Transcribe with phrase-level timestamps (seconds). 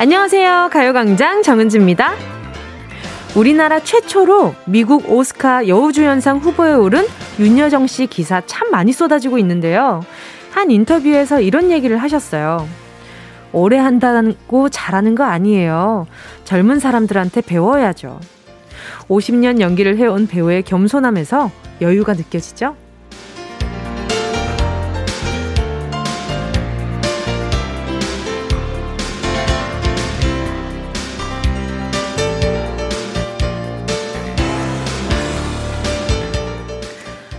[0.00, 0.70] 안녕하세요.
[0.72, 2.14] 가요광장 정은지입니다.
[3.34, 7.04] 우리나라 최초로 미국 오스카 여우주연상 후보에 오른
[7.40, 10.04] 윤여정 씨 기사 참 많이 쏟아지고 있는데요.
[10.52, 12.68] 한 인터뷰에서 이런 얘기를 하셨어요.
[13.52, 16.06] 오래 한다고 잘하는 거 아니에요.
[16.44, 18.20] 젊은 사람들한테 배워야죠.
[19.08, 22.76] 50년 연기를 해온 배우의 겸손함에서 여유가 느껴지죠?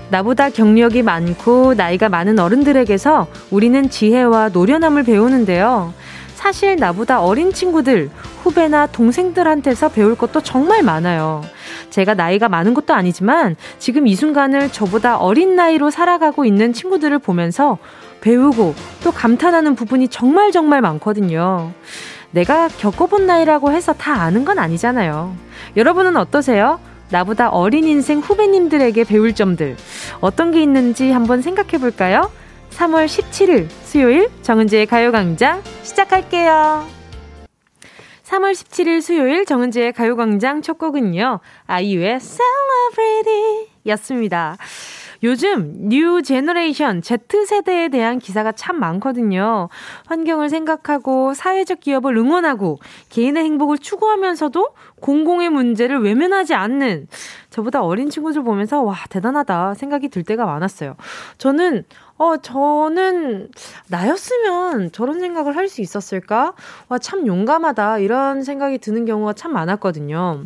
[0.09, 5.94] 나보다 경력이 많고 나이가 많은 어른들에게서 우리는 지혜와 노련함을 배우는데요.
[6.34, 8.09] 사실 나보다 어린 친구들,
[8.44, 11.43] 후배나 동생들한테서 배울 것도 정말 많아요.
[11.90, 17.77] 제가 나이가 많은 것도 아니지만 지금 이 순간을 저보다 어린 나이로 살아가고 있는 친구들을 보면서
[18.21, 18.73] 배우고
[19.04, 21.71] 또 감탄하는 부분이 정말 정말 많거든요.
[22.32, 25.35] 내가 겪어본 나이라고 해서 다 아는 건 아니잖아요.
[25.76, 26.79] 여러분은 어떠세요?
[27.12, 29.76] 나보다 어린 인생 후배님들에게 배울 점들
[30.21, 32.32] 어떤 게 있는지 한번 생각해 볼까요?
[32.71, 36.88] 3월 17일 수요일 정은지의 가요광장 시작할게요.
[38.24, 41.40] 3월 17일 수요일 정은지의 가요광장 첫 곡은요.
[41.66, 44.55] 아이유의 Celebrity 였습니다.
[45.23, 49.70] 요즘 new generation Z세대에 대한 기사가 참 많거든요.
[50.05, 54.70] 환경을 생각하고 사회적 기업을 응원하고 개인의 행복을 추구하면서도
[55.01, 57.07] 공공의 문제를 외면하지 않는
[57.49, 60.95] 저보다 어린 친구들 보면서 와, 대단하다 생각이 들 때가 많았어요.
[61.37, 61.83] 저는
[62.17, 63.49] 어, 저는
[63.87, 66.53] 나였으면 저런 생각을 할 수 있었을까?
[66.89, 68.00] 와, 참 용감하다.
[68.00, 70.45] 이런 생각이 드는 경우가 참 많았거든요.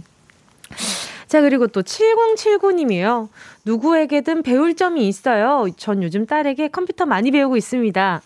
[1.33, 3.27] 자, 그리고 또 7079님이요.
[3.65, 5.65] 누구에게든 배울 점이 있어요.
[5.77, 8.21] 전 요즘 딸에게 컴퓨터 많이 배우고 있습니다.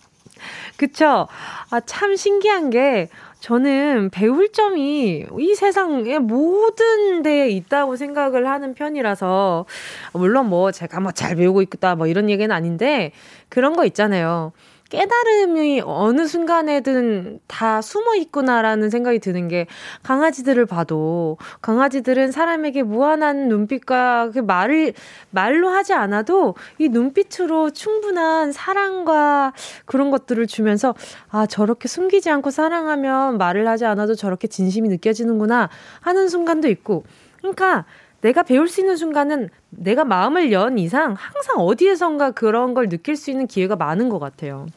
[0.75, 1.29] 그쵸?
[1.69, 3.07] 아, 참 신기한 게,
[3.39, 9.65] 저는 배울 점이 이 세상의 모든 데에 있다고 생각을 하는 편이라서,
[10.11, 13.13] 물론 뭐 제가 뭐 잘 배우고 있다, 뭐 이런 얘기는 아닌데,
[13.47, 14.51] 그런 거 있잖아요.
[14.89, 19.67] 깨달음이 어느 순간에든 다 숨어 있구나라는 생각이 드는 게
[20.03, 24.93] 강아지들을 봐도 강아지들은 사람에게 무한한 눈빛과 그 말을
[25.29, 29.53] 말로 하지 않아도 이 눈빛으로 충분한 사랑과
[29.85, 30.95] 그런 것들을 주면서
[31.29, 35.69] 아 저렇게 숨기지 않고 사랑하면 말을 하지 않아도 저렇게 진심이 느껴지는구나
[36.01, 37.03] 하는 순간도 있고.
[37.39, 37.85] 그러니까
[38.21, 43.31] 내가 배울 수 있는 순간은 내가 마음을 연 이상 항상 어디에선가 그런 걸 느낄 수
[43.31, 44.67] 있는 기회가 많은 것 같아요.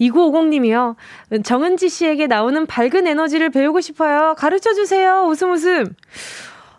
[0.00, 0.96] 2950님이요.
[1.44, 4.34] 정은지 씨에게 나오는 밝은 에너지를 배우고 싶어요.
[4.36, 5.24] 가르쳐 주세요.
[5.28, 5.94] 웃음 웃음.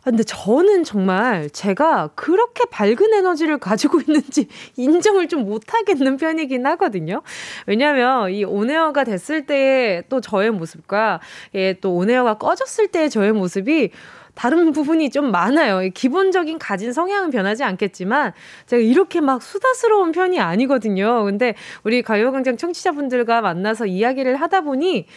[0.05, 7.23] 아, 근데 저는 정말 제가 그렇게 밝은 에너지를 가지고 있는지 인정을 좀 못하겠는 편이긴 하거든요.
[7.65, 11.21] 왜냐면 이 온에어가 됐을 때의 또 저의 모습과
[11.55, 13.91] 예, 또 온에어가 꺼졌을 때의 저의 모습이
[14.35, 15.89] 다른 부분이 좀 많아요.
[15.93, 18.33] 기본적인 가진 성향은 변하지 않겠지만
[18.67, 21.23] 제가 이렇게 막 수다스러운 편이 아니거든요.
[21.23, 25.07] 근데 우리 가요광장 청취자분들과 만나서 이야기를 하다 보니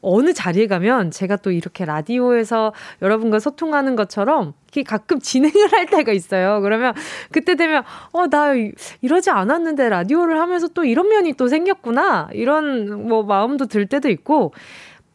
[0.00, 2.72] 어느 자리에 가면 제가 또 이렇게 라디오에서
[3.02, 6.60] 여러분과 소통하는 것처럼 이렇게 가끔 진행을 할 때가 있어요.
[6.60, 6.94] 그러면
[7.32, 8.52] 그때 되면 어 나
[9.00, 14.52] 이러지 않았는데 라디오를 하면서 또 이런 면이 또 생겼구나 이런 뭐 마음도 들 때도 있고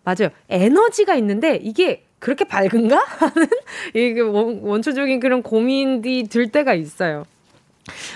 [0.04, 0.30] 맞아요.
[0.50, 3.04] 에너지가 있는데 이게 그렇게 밝은가?
[3.20, 3.48] 하는
[3.94, 7.26] 이게 원초적인 그런 고민이 들 때가 있어요.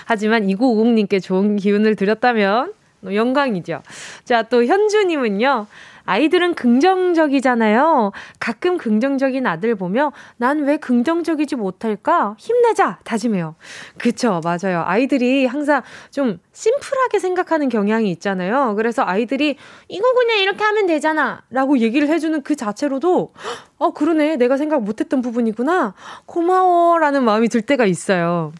[0.06, 2.72] 하지만 2950님께 좋은 기운을 드렸다면
[3.04, 3.82] 영광이죠.
[4.24, 5.66] 자, 또 현주님은요.
[6.08, 8.12] 아이들은 긍정적이잖아요.
[8.40, 12.34] 가끔 긍정적인 아들 보며 난 왜 긍정적이지 못할까?
[12.38, 12.98] 힘내자!
[13.04, 13.54] 다짐해요.
[13.98, 14.82] 그쵸, 맞아요.
[14.86, 18.74] 아이들이 항상 좀 심플하게 생각하는 경향이 있잖아요.
[18.76, 19.56] 그래서 아이들이
[19.88, 21.42] 이거 그냥 이렇게 하면 되잖아.
[21.50, 23.32] 라고 얘기를 해주는 그 자체로도
[23.76, 24.36] 어, 그러네.
[24.36, 25.94] 내가 생각 못했던 부분이구나.
[26.26, 26.98] 고마워.
[26.98, 28.52] 라는 마음이 들 때가 있어요.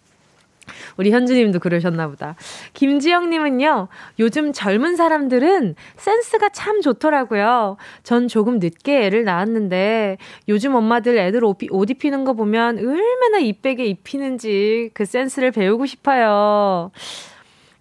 [0.96, 2.36] 우리 현주님도 그러셨나 보다.
[2.74, 3.88] 김지영님은요,
[4.18, 7.76] 요즘 젊은 사람들은 센스가 참 좋더라고요.
[8.02, 10.18] 전 조금 늦게 애를 낳았는데,
[10.48, 16.90] 요즘 엄마들 애들 옷, 옷 입히는 거 보면 얼마나 이쁘게 입히는지 그 센스를 배우고 싶어요.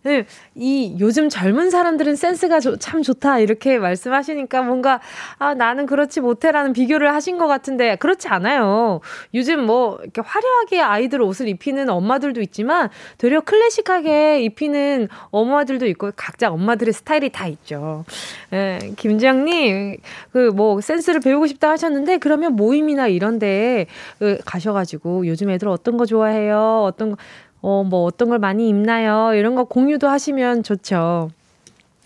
[0.07, 0.25] 네,
[0.56, 5.00] 이 요즘 젊은 사람들은 센스가 조, 참 좋다 이렇게 말씀하시니까 뭔가
[5.38, 9.01] 아 나는 그렇지 못해라는 비교를 하신 것 같은데 그렇지 않아요.
[9.33, 16.50] 요즘 뭐 이렇게 화려하게 아이들 옷을 입히는 엄마들도 있지만 되려 클래식하게 입히는 엄마들도 있고 각자
[16.51, 18.06] 엄마들의 스타일이 다 있죠.
[18.54, 19.98] 예, 김지영님
[20.31, 23.86] 그 뭐 센스를 배우고 싶다 하셨는데 그러면 모임이나 이런데
[24.18, 26.83] 그 가셔가지고 요즘 애들 어떤 거 좋아해요?
[26.86, 27.18] 어떤 거
[27.62, 29.33] 어, 뭐 어떤 걸 많이 입나요?
[29.33, 31.31] 이런 거 공유도 하시면 좋죠.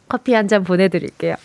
[0.07, 1.35] 커피 한 잔 보내드릴게요.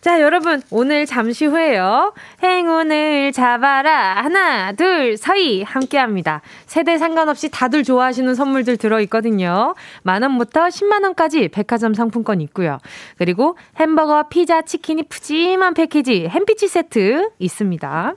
[0.00, 2.14] 자, 여러분, 오늘 잠시 후에요.
[2.42, 4.14] 행운을 잡아라.
[4.22, 5.62] 하나, 둘, 서희.
[5.62, 6.40] 함께 합니다.
[6.64, 9.74] 세대 상관없이 다들 좋아하시는 선물들 들어있거든요.
[10.04, 12.78] 만원부터 10만원까지 백화점 상품권 있고요.
[13.18, 18.14] 그리고 햄버거, 피자, 치킨이 푸짐한 패키지, 햄피치 세트 있습니다.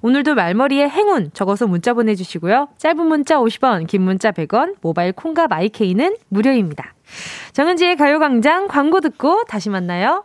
[0.00, 2.68] 오늘도 말머리에 행운 적어서 문자 보내주시고요.
[2.78, 6.94] 짧은 문자 50원, 긴 문자 100원, 모바일 콩과 마이케이는 무료입니다.
[7.52, 10.24] 정은지의 가요광장 광고 듣고 다시 만나요.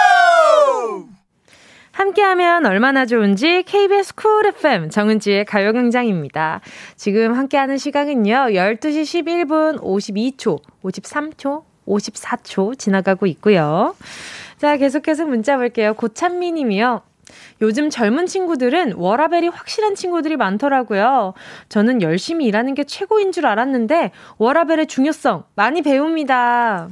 [2.01, 6.61] 함께하면 얼마나 좋은지 KBS 쿨 FM 정은지의 가요광장입니다.
[6.95, 8.33] 지금 함께하는 시간은요.
[8.53, 13.95] 12시 11분 52초, 53초, 54초 지나가고 있고요.
[14.57, 15.93] 자, 계속해서 문자 볼게요.
[15.93, 17.01] 고찬미 님이요.
[17.61, 21.35] 요즘 젊은 친구들은 워라벨이 확실한 친구들이 많더라고요.
[21.69, 24.09] 저는 열심히 일하는 게 최고인 줄 알았는데
[24.39, 26.89] 워라벨의 중요성 많이 배웁니다.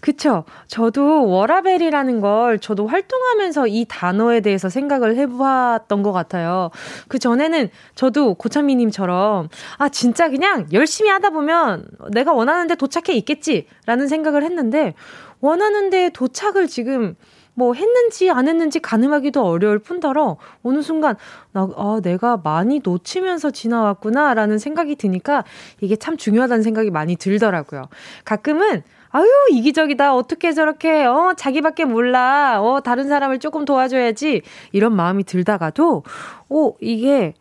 [0.00, 0.44] 그쵸.
[0.66, 6.70] 저도 워라벨이라는 걸 저도 활동하면서 이 단어에 대해서 생각을 해보았던 것 같아요.
[7.08, 14.08] 그 전에는 저도 고찬미님처럼, 아, 진짜 그냥 열심히 하다 보면 내가 원하는 데 도착해 있겠지라는
[14.08, 14.94] 생각을 했는데,
[15.40, 17.14] 원하는 데 도착을 지금
[17.54, 21.16] 뭐 했는지 안 했는지 가늠하기도 어려울 뿐더러 어느 순간
[21.52, 25.44] 나, 아, 내가 많이 놓치면서 지나왔구나라는 생각이 드니까
[25.80, 27.88] 이게 참 중요하다는 생각이 많이 들더라고요.
[28.24, 28.82] 가끔은
[29.16, 30.12] 아유, 이기적이다.
[30.16, 32.60] 어떻게 저렇게, 어, 자기밖에 몰라.
[32.60, 34.42] 어, 다른 사람을 조금 도와줘야지.
[34.72, 36.02] 이런 마음이 들다가도,
[36.50, 37.34] 어, 이게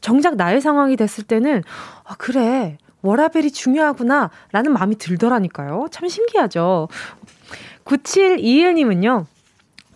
[0.00, 1.62] 정작 나의 상황이 됐을 때는,
[2.04, 2.78] 아, 그래.
[3.02, 4.30] 워라벨이 중요하구나.
[4.52, 5.88] 라는 마음이 들더라니까요.
[5.90, 6.88] 참 신기하죠.
[7.84, 9.26] 9721님은요.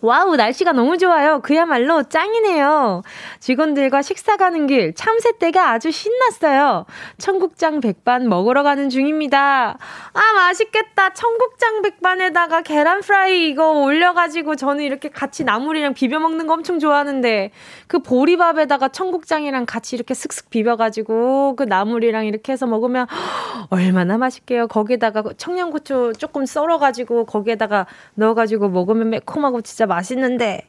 [0.05, 1.39] 와우, 날씨가 너무 좋아요.
[1.41, 3.01] 그야말로 짱이네요.
[3.39, 6.85] 직원들과 식사 가는 길 참새 떼가 아주 신났어요.
[7.17, 9.77] 청국장 백반 먹으러 가는 중입니다.
[10.13, 11.13] 아, 맛있겠다.
[11.13, 17.49] 청국장 백반에다가 계란 프라이 이거 올려가지고 저는 이렇게 같이 나물이랑 비벼 먹는 거 엄청 좋아하는데
[17.87, 23.07] 그 보리밥에다가 청국장이랑 같이 이렇게 슥슥 비벼가지고 그 나물이랑 이렇게 해서 먹으면
[23.71, 24.67] 얼마나 맛있게요.
[24.67, 30.61] 거기에다가 청양고추 조금 썰어가지고 거기에다가 넣어가지고 먹으면 매콤하고 진짜 맛 있는데.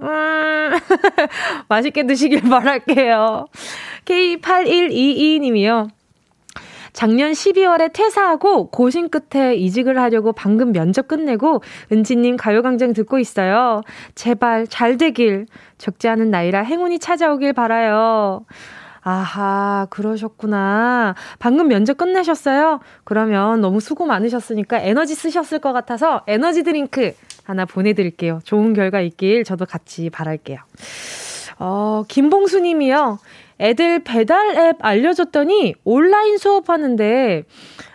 [0.00, 0.06] 음,
[1.68, 3.46] 맛있게 드시길 바랄게요.
[4.04, 5.88] K8122님이요.
[6.94, 11.60] 작년 12월에 퇴사하고 고심 끝에 이직을 하려고 방금 면접 끝내고
[11.90, 13.80] 은지님 가요광장 듣고 있어요.
[14.14, 15.46] 제발 잘 되길.
[15.76, 18.46] 적지 않은 나이라 행운이 찾아오길 바라요.
[19.02, 21.14] 아하, 그러셨구나.
[21.38, 22.78] 방금 면접 끝내셨어요?
[23.02, 27.12] 그러면 너무 수고 많으셨으니까 에너지 쓰셨을 것 같아서 에너지 드링크
[27.44, 28.40] 하나 보내드릴게요.
[28.44, 30.58] 좋은 결과 있길 저도 같이 바랄게요.
[31.58, 33.18] 어, 김봉수 님이요.
[33.60, 37.44] 애들 배달 앱 알려줬더니 온라인 수업하는데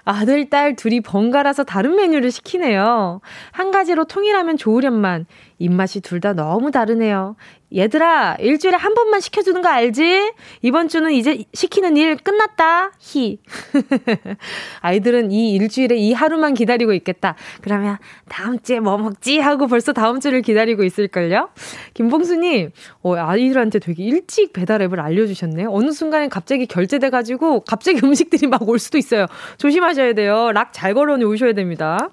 [0.09, 3.21] 아들, 딸 둘이 번갈아서 다른 메뉴를 시키네요.
[3.51, 5.27] 한 가지로 통일하면 좋으련만
[5.59, 7.35] 입맛이 둘 다 너무 다르네요.
[7.73, 10.31] 얘들아, 일주일에 한 번만 시켜주는 거 알지?
[10.63, 12.91] 이번 주는 이제 시키는 일 끝났다.
[12.99, 13.39] 히.
[14.81, 17.35] 아이들은 이 일주일에 이 하루만 기다리고 있겠다.
[17.61, 17.97] 그러면
[18.27, 19.37] 다음 주에 뭐 먹지?
[19.39, 21.49] 하고 벌써 다음 주를 기다리고 있을걸요?
[21.93, 22.71] 김봉수님,
[23.03, 25.69] 어, 아이들한테 되게 일찍 배달 앱을 알려주셨네요.
[25.71, 29.25] 어느 순간에 갑자기 결제돼가지고 갑자기 음식들이 막 올 수도 있어요.
[29.57, 30.51] 조심하셔 야 돼요.
[30.53, 32.09] 락 잘 걸어 놓으셔야 됩니다.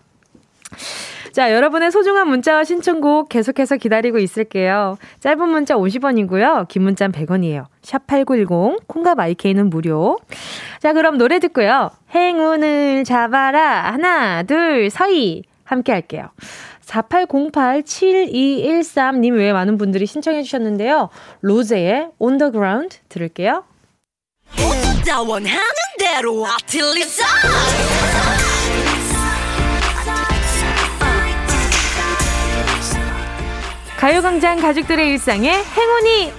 [1.33, 4.97] 자, 여러분의 소중한 문자와 신청곡 계속해서 기다리고 있을게요.
[5.21, 6.67] 짧은 문자 50원이고요.
[6.69, 7.67] 긴 문자는 100원이에요.
[7.83, 10.17] 샵8910, 콩과 마이케이는 무료.
[10.81, 11.91] 자, 그럼 노래 듣고요.
[12.15, 13.93] 행운을 잡아라.
[13.93, 15.43] 하나, 둘, 서희.
[15.65, 16.31] 함께 할게요.
[16.87, 21.11] 4808-7213님 외에 많은 분들이 신청해 주셨는데요.
[21.43, 23.65] 로제의 Ground 들을게요.
[33.97, 36.33] 가요광장 가족들의 일상에 행운이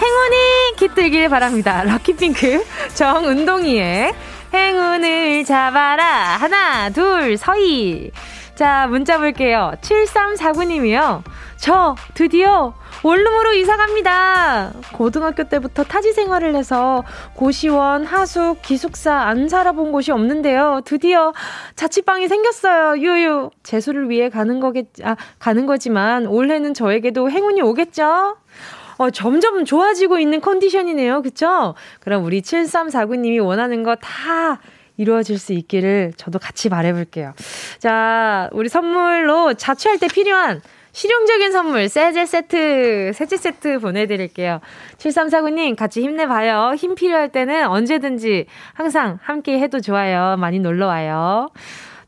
[0.00, 1.84] 행운이 깃들길 바랍니다.
[1.84, 4.14] 럭키핑크 정은동이의
[4.52, 6.04] 행운을 잡아라
[6.38, 8.10] 하나 둘 서희
[8.54, 9.72] 자 문자 볼게요.
[9.82, 11.22] 7349님이요.
[11.64, 14.70] 저 드디어 원룸으로 이사 갑니다.
[14.92, 17.02] 고등학교 때부터 타지 생활을 해서
[17.32, 20.82] 고시원, 하숙, 기숙사 안 살아본 곳이 없는데요.
[20.84, 21.32] 드디어
[21.74, 23.00] 자취방이 생겼어요.
[23.00, 23.48] 유유.
[23.62, 28.36] 재수를 위해 가는 거겠, 아, 가는 거지만 올해는 저에게도 행운이 오겠죠?
[28.98, 31.22] 어, 점점 좋아지고 있는 컨디션이네요.
[31.22, 31.74] 그쵸?
[32.00, 34.60] 그럼 우리 7349님이 원하는 거 다
[34.96, 37.34] 이루어질 수 있기를 저도 같이 바래볼게요.
[37.78, 40.60] 자, 우리 선물로 자취할 때 필요한
[40.94, 44.60] 실용적인 선물 세제 세트, 세제 세트 보내드릴게요.
[44.96, 46.74] 7349님 같이 힘내봐요.
[46.76, 50.36] 힘 필요할 때는 언제든지 항상 함께 해도 좋아요.
[50.38, 51.50] 많이 놀러와요.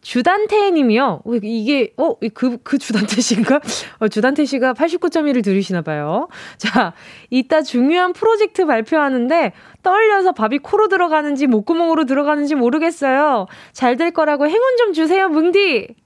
[0.03, 1.23] 주단태 님이요.
[1.25, 3.61] 어, 이게, 어, 그, 그 주단태 씨인가?
[3.99, 6.29] 어, 주단태 씨가 89.1을 들으시나 봐요.
[6.57, 6.93] 자,
[7.31, 9.53] 이따 중요한 프로젝트 발표하는데
[9.83, 13.49] 떨려서 밥이 코로 들어가는지 목구멍으로 들어가는지 모르겠어요.
[13.73, 16.06] 잘 될 거라고 행운 좀 주세요, 뭉디!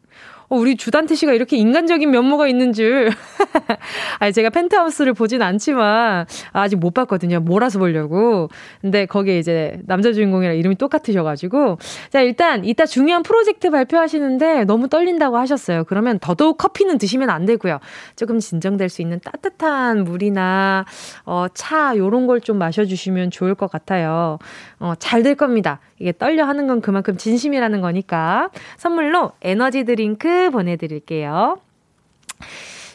[0.51, 3.09] 어, 우리 주단태 씨가 이렇게 인간적인 면모가 있는 줄.
[4.19, 7.39] 아니, 제가 펜트하우스를 보진 않지만, 아직 못 봤거든요.
[7.39, 8.49] 몰아서 보려고.
[8.81, 11.79] 근데 거기에 이제 남자 주인공이랑 이름이 똑같으셔가지고.
[12.11, 15.85] 자, 일단, 이따 중요한 프로젝트 발표하시는데 너무 떨린다고 하셨어요.
[15.85, 17.79] 그러면 더더욱 커피는 드시면 안 되고요.
[18.17, 20.85] 조금 진정될 수 있는 따뜻한 물이나,
[21.27, 24.39] 어, 차, 요런 걸 좀 마셔주시면 좋을 것 같아요.
[24.81, 25.79] 어, 잘 될 겁니다.
[26.01, 28.51] 이게 떨려 하는 건 그만큼 진심이라는 거니까.
[28.79, 31.59] 선물로 에너지 드링크 보내드릴게요.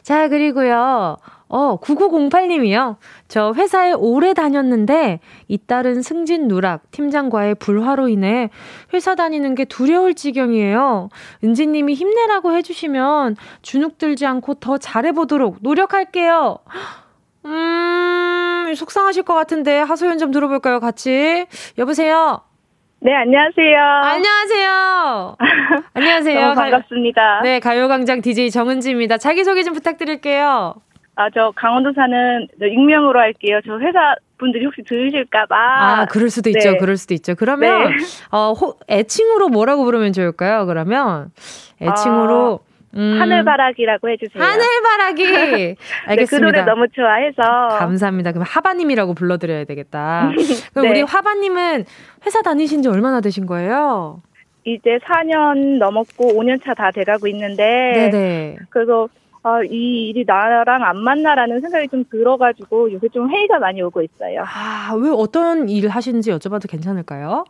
[0.01, 1.17] 자, 그리고요.
[1.47, 2.97] 어, 9908님이요.
[3.27, 8.49] 저 회사에 오래 다녔는데, 잇따른 승진 누락, 팀장과의 불화로 인해
[8.93, 11.09] 회사 다니는 게 두려울 지경이에요.
[11.43, 16.57] 은지님이 힘내라고 해주시면 주눅 들지 않고 더 잘해보도록 노력할게요.
[17.45, 21.45] 음, 속상하실 것 같은데, 하소연 좀 들어볼까요, 같이?
[21.77, 22.41] 여보세요?
[22.99, 23.79] 네, 안녕하세요.
[23.79, 25.35] 안녕하세요.
[25.93, 26.53] 안녕하세요.
[26.53, 27.21] 반갑습니다.
[27.21, 29.17] 가 네, 가요광장 DJ 정은지입니다.
[29.17, 30.75] 자기소개 좀 부탁드릴게요.
[31.17, 33.59] 아, 저 강원도 사는 익명으로 할게요.
[33.65, 35.55] 저 회사 분들이 혹시 들으실까봐.
[35.55, 36.57] 아, 그럴 수도 네.
[36.57, 36.77] 있죠.
[36.77, 37.35] 그럴 수도 있죠.
[37.35, 37.95] 그러면, 네.
[38.31, 40.65] 어, 호, 애칭으로 뭐라고 부르면 좋을까요?
[40.65, 41.31] 그러면,
[41.81, 42.53] 애칭으로.
[42.53, 42.74] 어...
[42.95, 43.19] 음.
[43.19, 44.43] 하늘바라기라고 해주세요.
[44.43, 45.75] 하늘바라기.
[46.07, 46.07] 알겠습니다.
[46.15, 47.77] 네, 그 노래 너무 좋아해서.
[47.77, 48.31] 감사합니다.
[48.31, 50.31] 그럼 하바님이라고 불러드려야 되겠다.
[50.73, 50.89] 그럼 네.
[50.91, 51.85] 우리 하바님은
[52.25, 54.21] 회사 다니신 지 얼마나 되신 거예요?
[54.63, 58.09] 이제 4년 넘었고 5년 차 다 돼가고 있는데.
[58.11, 58.55] 네네.
[58.69, 59.07] 그래서
[59.43, 64.43] 아, 이 일이 나랑 안 맞나라는 생각이 좀 들어가지고 요새 좀 회의가 많이 오고 있어요.
[64.43, 67.43] 아, 왜 어떤 일 하시는지 여쭤봐도 괜찮을까요?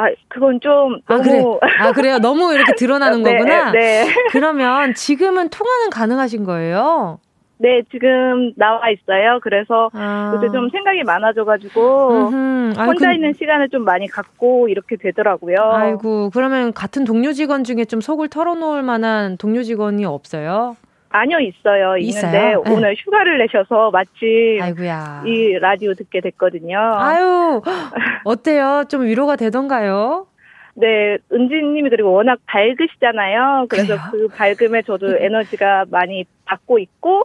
[0.00, 1.72] 아, 그건 좀 아, 너무 그래.
[1.78, 2.18] 아, 그래요?
[2.18, 3.70] 너무 이렇게 드러나는 네, 거구나?
[3.72, 4.06] 네.
[4.30, 7.18] 그러면 지금은 통화는 가능하신 거예요?
[7.58, 9.38] 네, 지금 나와 있어요.
[9.42, 10.32] 그래서 아.
[10.34, 12.80] 요새 좀 생각이 많아져가지고 음흠.
[12.80, 13.14] 혼자 그...
[13.14, 15.56] 있는 시간을 좀 많이 갖고 이렇게 되더라고요.
[15.60, 20.76] 아이고, 그러면 같은 동료 직원 중에 좀 속을 털어놓을 만한 동료 직원이 없어요?
[21.10, 21.96] 아니요, 있어요.
[21.96, 22.28] 있어요?
[22.28, 22.54] 있는데 네.
[22.72, 25.24] 오늘 휴가를 내셔서 마침 아이고야.
[25.26, 26.78] 이 라디오 듣게 됐거든요.
[26.78, 27.60] 아유,
[28.24, 28.84] 어때요?
[28.88, 30.26] 좀 위로가 되던가요?
[30.74, 33.66] 네, 은지님이 그리고 워낙 밝으시잖아요.
[33.68, 34.28] 그래서 그래요?
[34.28, 37.24] 그 밝음에 저도 에너지가 많이 받고 있고,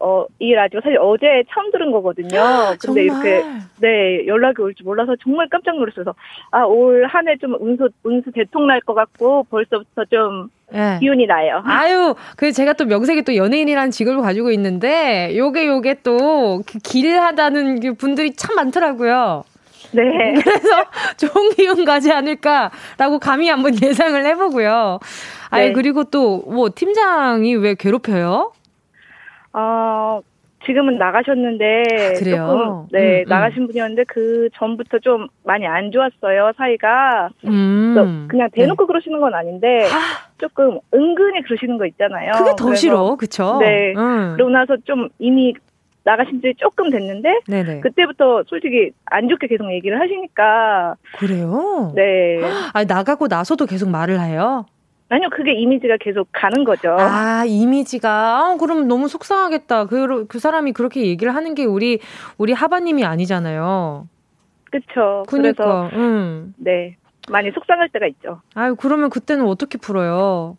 [0.00, 2.40] 어, 이 라디오 사실 어제 처음 들은 거거든요.
[2.40, 3.24] 아, 근데 정말?
[3.26, 3.44] 이렇게,
[3.80, 6.14] 네, 연락이 올 줄 몰라서 정말 깜짝 놀랐어요.
[6.50, 10.98] 아, 올 한 해 좀 운수, 운수 대통 날 것 같고, 벌써부터 좀 네.
[11.00, 11.62] 기운이 나요.
[11.64, 17.94] 아유, 그 제가 또 명색이 또 연예인이라는 직업을 가지고 있는데, 요게 요게 또그 길하다는 그
[17.94, 19.44] 분들이 참 많더라고요.
[19.92, 20.34] 네.
[20.42, 20.68] 그래서
[21.32, 24.98] 좋은 기운 가지 않을까라고 감히 한번 예상을 해보고요.
[25.50, 25.72] 아니, 네.
[25.72, 28.50] 그리고 또, 뭐, 팀장이 왜 괴롭혀요?
[29.54, 30.20] 어,
[30.66, 33.28] 지금은 나가셨는데 아, 조금 네 음, 음.
[33.28, 38.26] 나가신 분이었는데 그 전부터 좀 많이 안 좋았어요 사이가 음.
[38.28, 38.86] 그냥 대놓고 네.
[38.86, 40.24] 그러시는 건 아닌데 아.
[40.38, 42.32] 조금 은근히 그러시는 거 있잖아요.
[42.32, 43.58] 그게 더 그래서, 싫어, 그쵸?
[43.60, 43.92] 네.
[43.96, 44.32] 음.
[44.34, 45.54] 그러고 나서 좀 이미
[46.04, 47.80] 나가신 지 조금 됐는데 네네.
[47.80, 51.92] 그때부터 솔직히 안 좋게 계속 얘기를 하시니까 그래요?
[51.94, 52.40] 네.
[52.74, 54.66] 아 나가고 나서도 계속 말을 해요.
[55.10, 56.96] 아니요, 그게 이미지가 계속 가는 거죠.
[56.98, 58.08] 아, 이미지가.
[58.10, 59.86] 아, 그럼 너무 속상하겠다.
[59.86, 62.00] 그, 그 사람이 그렇게 얘기를 하는 게 우리,
[62.38, 64.08] 우리 하바님이 아니잖아요.
[64.70, 65.24] 그쵸.
[65.28, 66.54] 그러니까, 그래서, 음.
[66.56, 66.96] 네.
[67.28, 68.40] 많이 속상할 때가 있죠.
[68.54, 70.56] 아유, 그러면 그때는 어떻게 풀어요?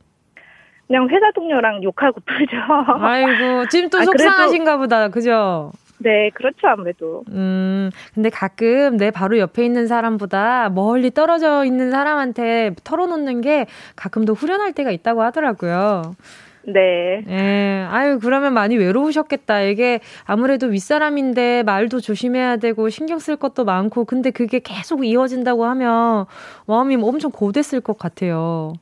[0.87, 2.57] 그냥 회사 동료랑 욕하고 풀죠.
[3.01, 5.09] 아이고, 지금 또 아, 속상하신가 보다.
[5.09, 5.71] 그죠?
[5.97, 7.23] 네, 그렇죠, 아무래도.
[7.29, 14.25] 음, 근데 가끔 내 바로 옆에 있는 사람보다 멀리 떨어져 있는 사람한테 털어놓는 게 가끔
[14.25, 16.15] 더 후련할 때가 있다고 하더라고요.
[16.67, 17.23] 네.
[17.29, 19.61] 예, 아유, 그러면 많이 외로우셨겠다.
[19.61, 26.25] 이게 아무래도 윗사람인데 말도 조심해야 되고 신경 쓸 것도 많고, 근데 그게 계속 이어진다고 하면
[26.65, 28.73] 마음이 엄청 고됐을 것 같아요.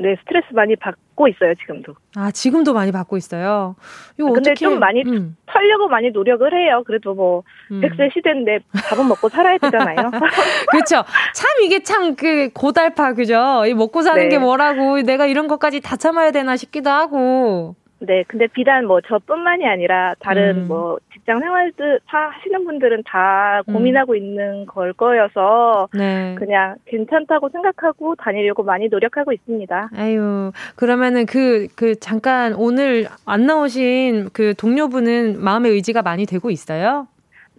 [0.00, 1.94] 네, 스트레스 많이 받고 있어요, 지금도.
[2.16, 3.76] 아, 지금도 많이 받고 있어요?
[4.18, 4.64] 이거 근데 어떻게...
[4.64, 5.36] 좀 많이 음.
[5.44, 6.82] 털려고 많이 노력을 해요.
[6.86, 7.82] 그래도 뭐, 음.
[7.82, 9.96] 100세 시대인데 밥은 먹고 살아야 되잖아요.
[10.70, 11.04] 그렇죠.
[11.34, 13.64] 참 이게 참 그 고달파, 그죠?
[13.66, 14.28] 이 먹고 사는 네.
[14.30, 17.76] 게 뭐라고, 내가 이런 것까지 다 참아야 되나 싶기도 하고.
[17.98, 20.68] 네, 근데 비단 뭐 저뿐만이 아니라 다른 음.
[20.68, 20.98] 뭐
[21.30, 23.74] 직장 생활들 하시는 분들은 다 음.
[23.74, 24.16] 고민하고 음.
[24.16, 26.34] 있는 걸 거여서 네.
[26.36, 29.90] 그냥 괜찮다고 생각하고 다니려고 많이 노력하고 있습니다.
[29.96, 37.06] 아유 그러면은 그그 그 잠깐 오늘 안 나오신 그 동료분은 마음의 의지가 많이 되고 있어요?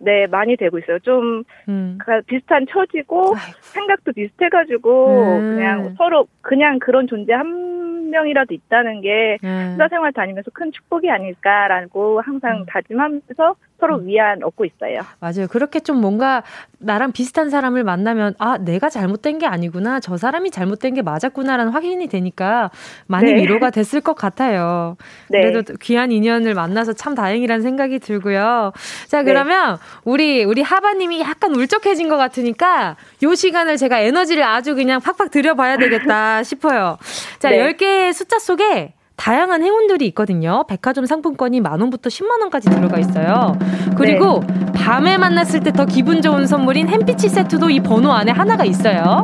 [0.03, 0.99] 네, 많이 되고 있어요.
[0.99, 1.97] 좀 음.
[2.25, 3.57] 비슷한 처지고 아이고.
[3.61, 5.55] 생각도 비슷해가지고 음.
[5.55, 9.71] 그냥 서로 그냥 그런 존재 한 명이라도 있다는 게 음.
[9.73, 12.65] 회사 생활 다니면서 큰 축복이 아닐까라고 항상 음.
[12.67, 14.07] 다짐하면서 서로 음.
[14.07, 14.99] 위안 얻고 있어요.
[15.19, 15.47] 맞아요.
[15.49, 16.43] 그렇게 좀 뭔가
[16.77, 22.07] 나랑 비슷한 사람을 만나면 아 내가 잘못된 게 아니구나 저 사람이 잘못된 게 맞았구나라는 확인이
[22.07, 22.69] 되니까
[23.07, 23.41] 많이 네.
[23.41, 24.97] 위로가 됐을 것 같아요.
[25.29, 25.41] 네.
[25.41, 28.71] 그래도 귀한 인연을 만나서 참 다행이라는 생각이 들고요.
[29.07, 29.23] 자 네.
[29.23, 30.01] 그러면 네.
[30.05, 35.77] 우리 우리 하바님이 약간 울적해진 것 같으니까 요 시간을 제가 에너지를 아주 그냥 팍팍 들여봐야
[35.77, 36.97] 되겠다 싶어요.
[37.39, 37.57] 자 네.
[37.73, 40.63] 10개의 숫자 속에 다양한 행운들이 있거든요.
[40.67, 43.55] 백화점 상품권이 만 원부터 10만 원까지 들어가 있어요.
[43.95, 44.71] 그리고 네.
[44.73, 49.23] 밤에 만났을 때 더 기분 좋은 선물인 햄피치 세트도 이 번호 안에 하나가 있어요.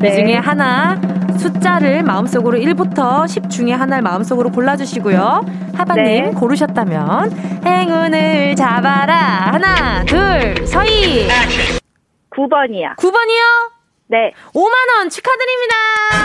[0.00, 0.08] 네.
[0.08, 1.00] 이 중에 하나
[1.38, 5.46] 숫자를 마음속으로 1부터 10 중에 하나를 마음속으로 골라주시고요.
[5.74, 6.30] 하바님 네.
[6.32, 9.14] 고르셨다면 행운을 잡아라.
[9.52, 11.28] 하나, 둘, 서희.
[12.36, 12.96] 9번이요.
[12.96, 13.79] 9번이요?
[14.10, 14.32] 네.
[14.52, 15.74] 5만원 축하드립니다.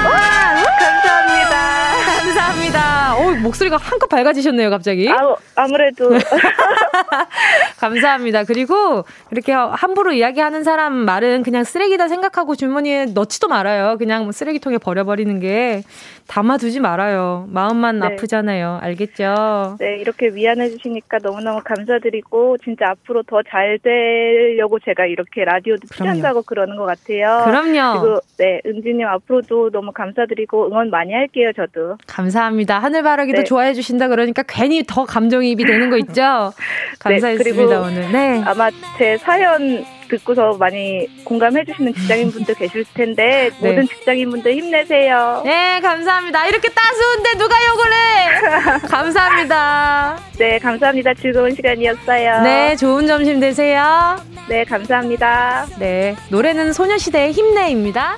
[0.09, 2.15] 와, 감사합니다.
[2.17, 3.15] 감사합니다.
[3.15, 5.07] 어, 목소리가 한껏 밝아지셨네요, 갑자기.
[5.07, 6.09] 아, 아무래도.
[7.79, 8.43] 감사합니다.
[8.45, 13.97] 그리고 이렇게 함부로 이야기하는 사람 말은 그냥 쓰레기다 생각하고 주머니에 넣지도 말아요.
[13.99, 15.83] 그냥 뭐 쓰레기통에 버려버리는 게
[16.27, 17.45] 담아두지 말아요.
[17.51, 18.07] 마음만 네.
[18.07, 18.79] 아프잖아요.
[18.81, 19.77] 알겠죠?
[19.79, 26.41] 네, 이렇게 위안해 주시니까 너무너무 감사드리고 진짜 앞으로 더 잘 되려고 제가 이렇게 라디오도 필요한다고
[26.41, 27.43] 그러는 것 같아요.
[27.45, 27.75] 그럼요.
[27.75, 31.98] 그리고 네, 은지님 앞으로도 너무 감사드리고 응원 많이 할게요, 저도.
[32.08, 32.79] 감사합니다.
[32.79, 33.44] 하늘바라기도 네.
[33.44, 36.51] 좋아해 주신다 그러니까 괜히 더 감정이입이 되는 거 있죠?
[37.00, 38.11] 감사했습니다, 네, 오늘.
[38.11, 38.44] 네.
[38.46, 43.70] 아마 제 사연 듣고서 많이 공감해주시는 직장인분들 계실 텐데 네.
[43.70, 45.41] 모든 직장인분들 힘내세요.
[45.46, 46.48] 네, 감사합니다.
[46.48, 48.79] 이렇게 따스운데 누가 욕을 해?
[48.87, 50.20] 감사합니다.
[50.37, 51.13] 네, 감사합니다.
[51.13, 52.41] 즐거운 시간이었어요.
[52.44, 54.18] 네, 좋은 점심 되세요.
[54.48, 55.68] 네, 감사합니다.
[55.79, 58.18] 네, 노래는 소녀시대의 힘내입니다.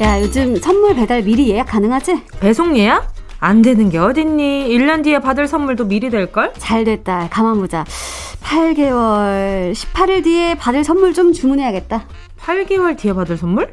[0.00, 2.22] 야, 요즘 선물 배달 미리 예약 가능하지?
[2.40, 3.12] 배송 예약?
[3.40, 4.68] 안 되는 게 어딨니?
[4.68, 6.54] 1년 뒤에 받을 선물도 미리 될걸?
[6.58, 7.28] 잘 됐다.
[7.30, 7.84] 가만 보자.
[8.42, 12.06] 8개월, 18일 뒤에 받을 선물 좀 주문해야겠다.
[12.40, 13.70] 8개월 뒤에 받을 선물?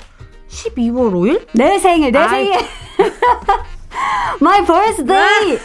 [0.50, 1.48] 12월 5일?
[1.54, 2.46] 내 생일, 내 아이.
[2.46, 2.60] 생일!
[4.42, 5.60] My birthday!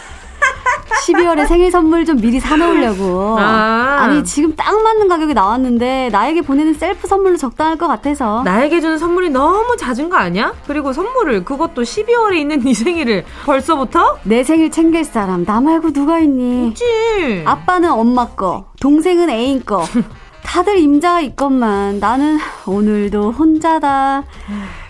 [1.07, 3.37] 12월에 생일 선물 좀 미리 사놓으려고.
[3.39, 4.07] 아.
[4.09, 8.43] 니 지금 딱 맞는 가격이 나왔는데, 나에게 보내는 셀프 선물로 적당할 것 같아서.
[8.45, 10.53] 나에게 주는 선물이 너무 잦은 거 아니야?
[10.67, 14.19] 그리고 선물을, 그것도 12월에 있는 네 생일을 벌써부터?
[14.25, 16.69] 내 생일 챙길 사람, 나 말고 누가 있니?
[16.69, 17.43] 있지.
[17.47, 19.85] 아빠는 엄마 거, 동생은 애인 거.
[20.43, 24.25] 다들 임자가 있건만 나는 오늘도 혼자다.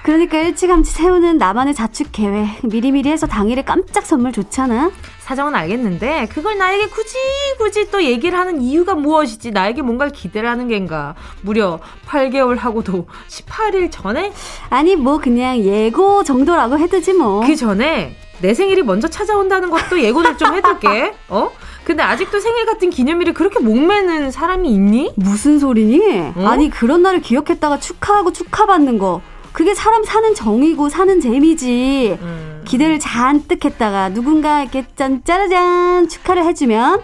[0.03, 4.91] 그러니까 일찌감치 세우는 나만의 자축 계획 미리미리 해서 당일에 깜짝 선물 좋잖아.
[5.21, 7.17] 사정은 알겠는데 그걸 나에게 굳이
[7.59, 13.91] 굳이 또 얘기를 하는 이유가 무엇이지 나에게 뭔가를 기대를 하는 겐가 무려 8개월 하고도 18일
[13.93, 14.33] 전에
[14.71, 20.37] 아니 뭐 그냥 예고 정도라고 해두지 뭐 그 전에 내 생일이 먼저 찾아온다는 것도 예고를
[20.39, 21.51] 좀 해둘게 어?
[21.85, 25.13] 근데 아직도 생일 같은 기념일을 그렇게 목매는 사람이 있니?
[25.17, 26.33] 무슨 소리니?
[26.37, 26.47] 어?
[26.47, 29.21] 아니 그런 날을 기억했다가 축하하고 축하받는 거
[29.53, 32.17] 그게 사람 사는 정이고 사는 재미지.
[32.21, 32.63] 음.
[32.65, 37.03] 기대를 잔뜩 했다가 누군가 이렇게 짠, 짜라잔 축하를 해주면,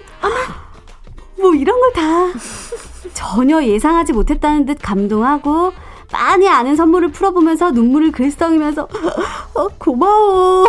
[1.39, 2.03] 뭐 이런 걸 다
[3.15, 5.73] 전혀 예상하지 못했다는 듯 감동하고,
[6.11, 8.87] 빤히 아는 선물을 풀어보면서 눈물을 글썽이면서
[9.55, 10.66] 어, 고마워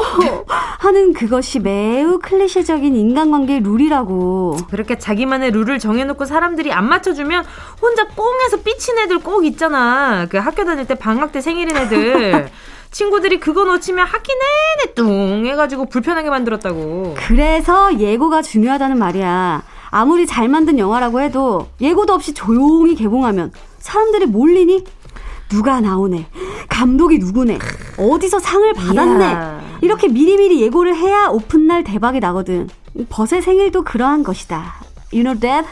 [0.79, 4.57] 하는 그것이 매우 클리셰적인 인간관계의 룰이라고.
[4.69, 7.45] 그렇게 자기만의 룰을 정해놓고 사람들이 안 맞춰주면
[7.81, 10.25] 혼자 꽁해서 삐친 애들 꼭 있잖아.
[10.29, 12.49] 그 학교 다닐 때 방학 때 생일인 애들.
[12.91, 17.15] 친구들이 그거 놓치면 학기 내내 뚱 해가지고 불편하게 만들었다고.
[17.17, 19.63] 그래서 예고가 중요하다는 말이야.
[19.89, 24.83] 아무리 잘 만든 영화라고 해도 예고도 없이 조용히 개봉하면 사람들이 몰리니?
[25.49, 26.27] 누가 나오네.
[26.69, 27.59] 감독이 누구네.
[27.97, 29.25] 어디서 상을 받았네.
[29.25, 29.61] 이야.
[29.81, 32.67] 이렇게 미리미리 예고를 해야 오픈날 대박이 나거든.
[33.09, 34.75] 버의 생일도 그러한 것이다.
[35.13, 35.67] You know that?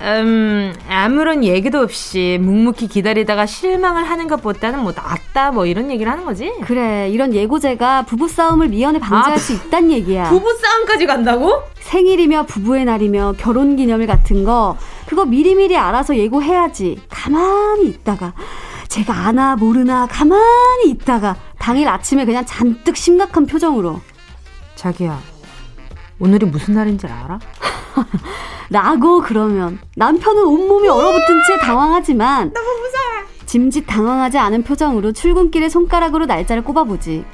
[0.00, 6.24] 음, 아무런 얘기도 없이 묵묵히 기다리다가 실망을 하는 것보다는 뭐 낫다 뭐 이런 얘기를 하는
[6.24, 6.52] 거지?
[6.64, 10.30] 그래, 이런 예고제가 부부싸움을 미연에 방지할 아, 수 있단 얘기야.
[10.30, 11.62] 부부싸움까지 간다고?
[11.80, 17.00] 생일이며 부부의 날이며 결혼기념일 같은 거 그거 미리미리 알아서 예고해야지.
[17.08, 18.32] 가만히 있다가
[18.92, 24.02] 제가 아나 모르나 가만히 있다가 당일 아침에 그냥 잔뜩 심각한 표정으로
[24.74, 25.18] 자기야
[26.20, 27.40] 오늘이 무슨 날인지 알아?
[28.68, 33.02] 라고 그러면 남편은 온몸이 얼어붙은 채 당황하지만 너무 무서워.
[33.46, 37.24] 짐짓 당황하지 않은 표정으로 출근길에 손가락으로 날짜를 꼽아보지.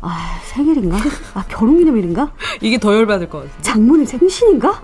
[0.00, 0.96] 아 생일인가?
[1.34, 2.32] 아 결혼기념일인가?
[2.62, 3.52] 이게 더 열받을 것 같아.
[3.60, 4.80] 장모님 생신인가?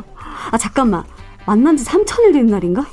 [0.50, 1.04] 아 잠깐만
[1.46, 2.84] 만난 지 3천일 된 날인가?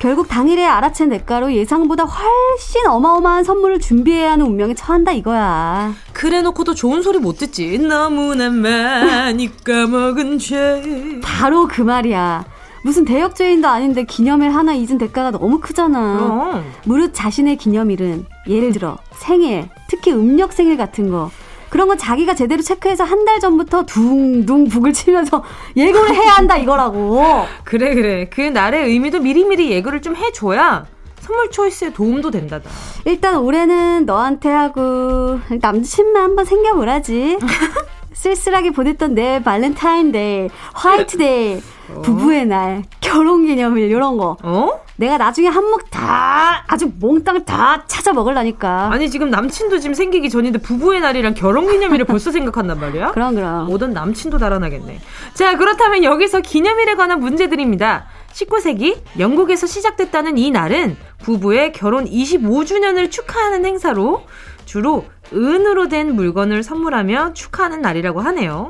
[0.00, 5.92] 결국 당일에 알아챈 대가로 예상보다 훨씬 어마어마한 선물을 준비해야 하는 운명에 처한다 이거야.
[6.14, 7.78] 그래 놓고도 좋은 소리 못 듣지.
[7.78, 11.20] 너무나 많이 까먹은 죄.
[11.22, 12.46] 바로 그 말이야.
[12.82, 15.98] 무슨 대역죄인도 아닌데 기념일 하나 잊은 대가가 너무 크잖아.
[16.22, 16.64] 어.
[16.84, 21.30] 무릇 자신의 기념일은 예를 들어 생일, 특히 음력 생일 같은 거
[21.70, 25.42] 그런 건 자기가 제대로 체크해서 한 달 전부터 둥둥 북을 치면서
[25.76, 27.22] 예고를 해야 한다 이거라고.
[27.64, 28.28] 그래 그래.
[28.28, 30.84] 그 날의 의미도 미리미리 예고를 좀 해줘야
[31.20, 32.68] 선물 초이스에 도움도 된다다.
[33.04, 37.38] 일단 올해는 너한테 하고 남친만 한번 생겨보라지.
[38.12, 41.60] 쓸쓸하게 보냈던 내 발렌타인데이, 화이트데이, 어?
[42.02, 44.36] 부부의 날, 결혼 기념일 이런 거.
[44.42, 44.80] 어?
[44.96, 48.90] 내가 나중에 한몫 다 아주 몽땅 다 찾아 먹을라니까.
[48.92, 53.12] 아니 지금 남친도 지금 생기기 전인데 부부의 날이랑 결혼 기념일을 벌써 생각한단 말이야?
[53.12, 53.70] 그럼 그럼.
[53.70, 55.00] 오던 남친도 달아나겠네.
[55.34, 58.06] 자 그렇다면 여기서 기념일에 관한 문제 드립니다.
[58.32, 64.22] 19세기 영국에서 시작됐다는 이 날은 부부의 결혼 25주년을 축하하는 행사로
[64.66, 68.68] 주로 은으로 된 물건을 선물하며 축하하는 날이라고 하네요.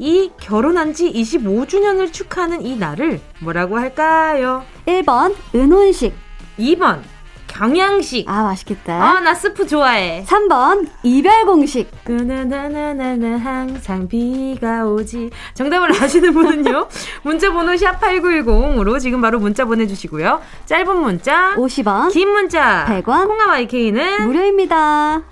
[0.00, 4.64] 이 결혼한 지 25주년을 축하하는 이 날을 뭐라고 할까요?
[4.86, 6.14] 1번 은혼식.
[6.58, 7.00] 2번
[7.46, 8.26] 경양식.
[8.28, 8.94] 아 맛있겠다.
[8.94, 10.24] 아 나 스프 좋아해.
[10.26, 11.90] 3번 이별 공식.
[12.06, 15.28] 나나나나나 항상 비가 오지.
[15.52, 16.88] 정답을 아시는 분은요
[17.22, 20.40] 문자 번호 샵 8910으로 지금 바로 문자 보내주시고요.
[20.64, 25.22] 짧은 문자 50원 긴 문자 100원 콩과 YK는 무료입니다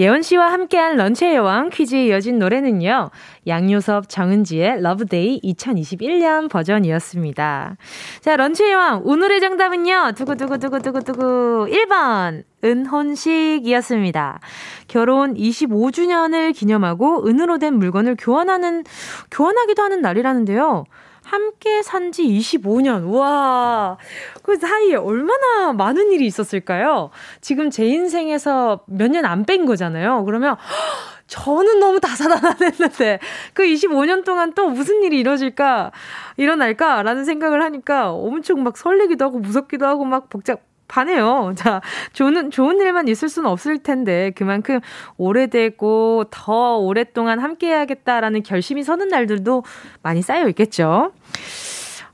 [0.00, 3.10] 예원 씨와 함께한 런치의 여왕 퀴즈에 이어진 노래는요.
[3.46, 7.76] 양요섭 정은지의 Love Day 2021년 버전이었습니다.
[8.22, 10.12] 자, 런치의 여왕 오늘의 정답은요.
[10.16, 14.40] 두구두구두구두구두구 1번 은혼식이었습니다.
[14.88, 18.84] 결혼 25주년을 기념하고 은으로 된 물건을 교환하는
[19.30, 20.86] 교환하기도 하는 날이라는데요.
[21.30, 23.12] 함께 산 지 25년.
[23.14, 23.96] 와.
[24.42, 27.10] 그 사이에 얼마나 많은 일이 있었을까요?
[27.40, 30.24] 지금 제 인생에서 몇 년 안 뺀 거잖아요.
[30.24, 30.56] 그러면
[31.28, 33.20] 저는 너무 다사다난했는데
[33.54, 35.92] 그 25년 동안 또 무슨 일이 이루어질까
[36.36, 41.52] 일어날까라는 생각을 하니까 엄청 막 설레기도 하고 무섭기도 하고 막 복잡 반해요.
[41.56, 41.80] 자,
[42.12, 44.80] 좋은, 좋은 일만 있을 수는 없을 텐데, 그만큼
[45.16, 49.62] 오래되고 더 오랫동안 함께 해야겠다라는 결심이 서는 날들도
[50.02, 51.12] 많이 쌓여 있겠죠.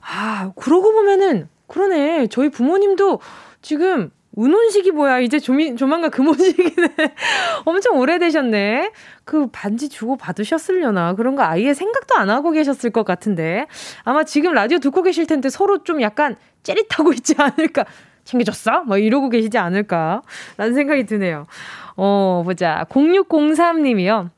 [0.01, 2.29] 아, 그러고 보면은, 그러네.
[2.29, 3.21] 저희 부모님도
[3.63, 5.21] 지금 은혼식이 뭐야?
[5.21, 6.95] 이제 조미, 조만간 금혼식이네.
[7.65, 8.93] 엄청 오래되셨네.
[9.25, 11.15] 그 반지 주고 받으셨으려나?
[11.15, 13.67] 그런 거 아예 생각도 안 하고 계셨을 것 같은데.
[14.05, 17.87] 아마 지금 라디오 듣고 계실 텐데 서로 좀 약간 째릿하고 있지 않을까.
[18.27, 18.85] 챙겨줬어?
[18.85, 20.23] 뭐 이러고 계시지 않을까?
[20.59, 21.47] 라는 생각이 드네요.
[21.97, 22.85] 어, 보자.
[22.91, 24.31] 0603님이요.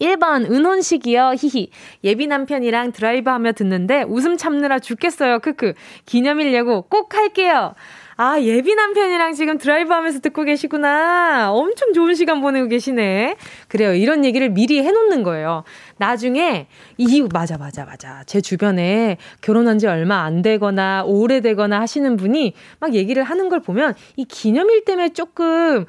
[0.00, 1.34] 1번 은혼식이요.
[1.38, 1.70] 히히.
[2.04, 5.40] 예비 남편이랑 드라이브 하며 듣는데 웃음 참느라 죽겠어요.
[5.40, 5.72] 크크.
[6.04, 7.74] 기념일 예고 꼭 할게요.
[8.18, 11.52] 아, 예비 남편이랑 지금 드라이브 하면서 듣고 계시구나.
[11.52, 13.36] 엄청 좋은 시간 보내고 계시네.
[13.68, 13.92] 그래요.
[13.92, 15.64] 이런 얘기를 미리 해놓는 거예요.
[15.98, 18.22] 나중에, 이, 맞아, 맞아, 맞아.
[18.24, 23.94] 제 주변에 결혼한 지 얼마 안 되거나 오래되거나 하시는 분이 막 얘기를 하는 걸 보면
[24.16, 25.84] 이 기념일 때문에 조금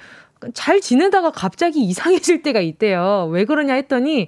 [0.54, 3.30] 잘 지내다가 갑자기 이상해질 때가 있대요.
[3.32, 4.28] 왜 그러냐 했더니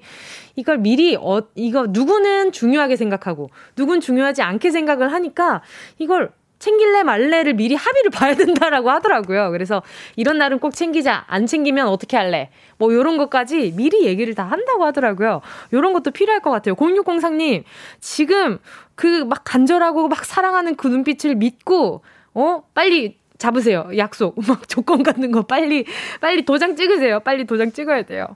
[0.55, 5.61] 이걸 미리 어 이거 누구는 중요하게 생각하고 누군 중요하지 않게 생각을 하니까
[5.99, 9.51] 이걸 챙길래 말래를 미리 합의를 봐야 된다라고 하더라고요.
[9.51, 9.81] 그래서
[10.15, 11.23] 이런 날은 꼭 챙기자.
[11.27, 12.49] 안 챙기면 어떻게 할래?
[12.77, 15.41] 뭐 요런 것까지 미리 얘기를 다 한다고 하더라고요.
[15.73, 16.75] 요런 것도 필요할 것 같아요.
[16.75, 17.63] 0603님,
[17.99, 18.59] 지금
[18.95, 22.01] 그 막 간절하고 막 사랑하는 그 눈빛을 믿고,
[22.33, 22.63] 어?
[22.73, 23.89] 빨리 잡으세요.
[23.97, 24.35] 약속.
[24.47, 25.85] 막 조건 갖는 거 빨리,
[26.21, 27.21] 빨리 도장 찍으세요.
[27.21, 28.27] 빨리 도장 찍어야 돼요.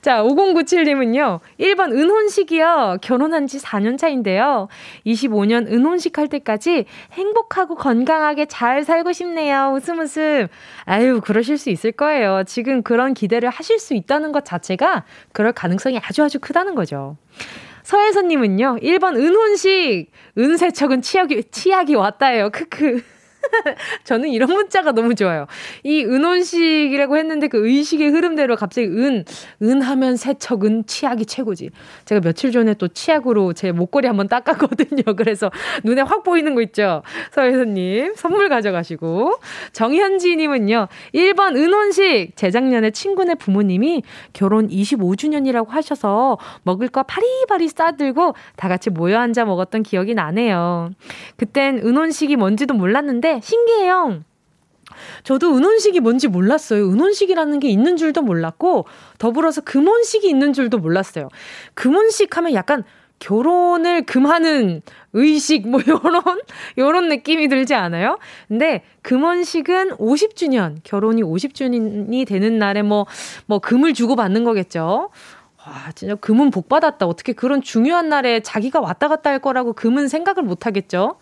[0.00, 1.40] 자, 5097님은요.
[1.60, 2.98] 1번 은혼식이요.
[3.02, 4.68] 결혼한 지 4년 차인데요.
[5.04, 9.72] 25년 은혼식 할 때까지 행복하고 건강하게 잘 살고 싶네요.
[9.74, 10.46] 웃음 웃음.
[10.84, 12.44] 아유, 그러실 수 있을 거예요.
[12.46, 17.16] 지금 그런 기대를 하실 수 있다는 것 자체가 그럴 가능성이 아주 아주 크다는 거죠.
[17.82, 22.50] 서혜선님은요, 1번 은혼식, 은세척은 치약이, 치약이 왔다예요.
[22.50, 23.02] 크크.
[24.04, 25.46] 저는 이런 문자가 너무 좋아요.
[25.82, 29.24] 이 은혼식이라고 했는데 그 의식의 흐름대로 갑자기 은,
[29.62, 31.70] 은 하면 세척, 은 치약이 최고지.
[32.04, 35.02] 제가 며칠 전에 또 치약으로 제 목걸이 한번 닦았거든요.
[35.16, 35.50] 그래서
[35.84, 37.02] 눈에 확 보이는 거 있죠.
[37.32, 39.38] 서혜선님, 선물 가져가시고.
[39.72, 42.36] 정현지님은요, 1번 은혼식.
[42.36, 44.02] 재작년에 친구네 부모님이
[44.32, 50.90] 결혼 25주년이라고 하셔서 먹을 거 파리파리 싸들고 다 같이 모여 앉아 먹었던 기억이 나네요.
[51.36, 54.22] 그땐 은혼식이 뭔지도 몰랐는데 신기해요.
[55.24, 56.90] 저도 은혼식이 뭔지 몰랐어요.
[56.90, 58.86] 은혼식이라는 게 있는 줄도 몰랐고,
[59.18, 61.28] 더불어서 금혼식이 있는 줄도 몰랐어요.
[61.74, 62.84] 금혼식 하면 약간
[63.18, 66.40] 결혼을 금하는 의식, 뭐, 요런,
[66.76, 68.18] 요런 느낌이 들지 않아요?
[68.48, 73.06] 근데 금혼식은 50주년, 결혼이 50주년이 되는 날에 뭐,
[73.46, 75.10] 뭐, 금을 주고 받는 거겠죠.
[75.64, 77.06] 와, 진짜 금은 복 받았다.
[77.06, 81.18] 어떻게 그런 중요한 날에 자기가 왔다 갔다 할 거라고 금은 생각을 못 하겠죠?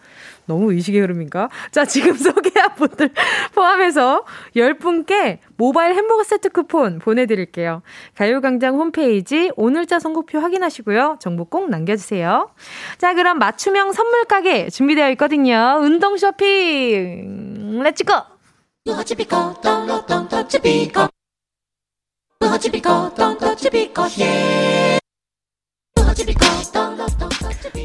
[0.50, 1.48] 너무 의식의 흐름인가?
[1.70, 3.10] 자, 지금 소개한 분들
[3.54, 4.24] 포함해서
[4.56, 7.82] 10분께 모바일 햄버거 세트 쿠폰 보내드릴게요.
[8.16, 11.18] 가요광장 홈페이지 오늘자 선곡표 확인하시고요.
[11.20, 12.50] 정보 꼭 남겨주세요.
[12.98, 15.78] 자, 그럼 맞춤형 선물 가게 준비되어 있거든요.
[15.80, 17.80] 운동 쇼핑!
[17.82, 18.12] Let's go!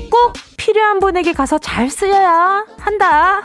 [0.09, 3.41] 꼭 필요한 분에게 가서 잘 쓰여야 한다.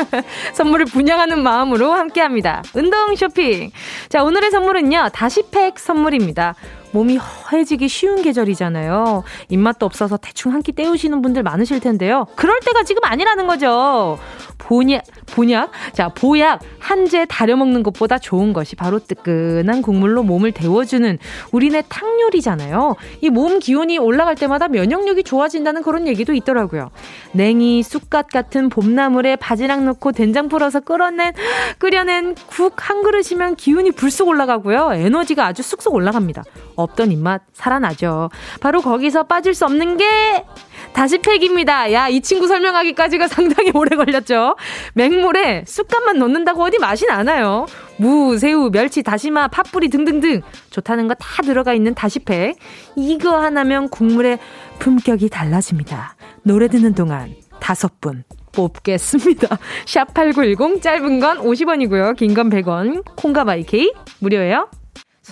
[0.54, 2.62] 선물을 분양하는 마음으로 함께 합니다.
[2.74, 3.70] 운동 쇼핑.
[4.08, 6.54] 자, 오늘의 선물은요, 다시팩 선물입니다.
[6.92, 9.24] 몸이 허해지기 쉬운 계절이잖아요.
[9.48, 12.26] 입맛도 없어서 대충 한 끼 때우시는 분들 많으실 텐데요.
[12.36, 14.16] 그럴 때가 지금 아니라는 거죠.
[14.58, 15.02] 보약,
[15.34, 21.18] 보약, 자, 보약 한재 다려 먹는 것보다 좋은 것이 바로 뜨끈한 국물로 몸을 데워주는
[21.50, 22.94] 우리네 탕요리잖아요.
[23.22, 26.90] 이 몸 기온이 올라갈 때마다 면역력이 좋아진다는 그런 얘기도 있더라고요.
[27.32, 31.32] 냉이, 쑥갓 같은 봄나물에 바지락 넣고 된장 풀어서 끓여낸,
[31.78, 34.90] 끓여낸 국 한 그릇이면 기운이 불쑥 올라가고요.
[34.94, 36.42] 에너지가 아주 쑥쑥 올라갑니다.
[36.76, 38.30] 없던 입맛 살아나죠.
[38.60, 40.44] 바로 거기서 빠질 수 없는 게
[40.92, 41.92] 다시 팩입니다.
[41.92, 44.56] 야, 이 친구 설명하기까지가 상당히 오래 걸렸죠.
[44.94, 47.66] 맹물에 쑥갓만 넣는다고 어디 맛이 나나요?
[47.96, 52.56] 무, 새우, 멸치, 다시마, 팥뿌리 등등등 좋다는 거 다 들어가 있는 다시팩.
[52.96, 54.38] 이거 하나면 국물의
[54.80, 56.16] 품격이 달라집니다.
[56.42, 59.56] 노래 듣는 동안 다섯 분 뽑겠습니다.
[59.86, 62.16] 샵8910 짧은 건 50원이고요.
[62.16, 63.04] 긴 건 100원.
[63.16, 64.68] 콩가 바이케이 무료예요.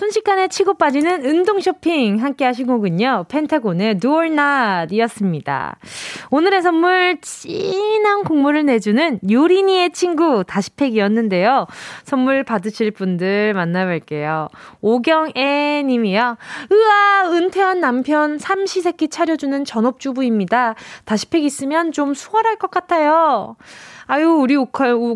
[0.01, 3.25] 순식간에 치고 빠지는 운동 쇼핑 함께 하신 곡은요.
[3.29, 5.77] 펜타곤의 Do or Not 이었습니다.
[6.31, 11.67] 오늘의 선물 진한 국물을 내주는 요리니의 친구 다시팩이었는데요.
[12.03, 14.47] 선물 받으실 분들 만나볼게요.
[14.81, 16.35] 오경애 님이요.
[16.71, 20.73] 으아 은퇴한 남편 삼시세끼 차려주는 전업주부입니다.
[21.05, 23.55] 다시팩 있으면 좀 수월할 것 같아요.
[24.07, 24.67] 아유, 우리 오,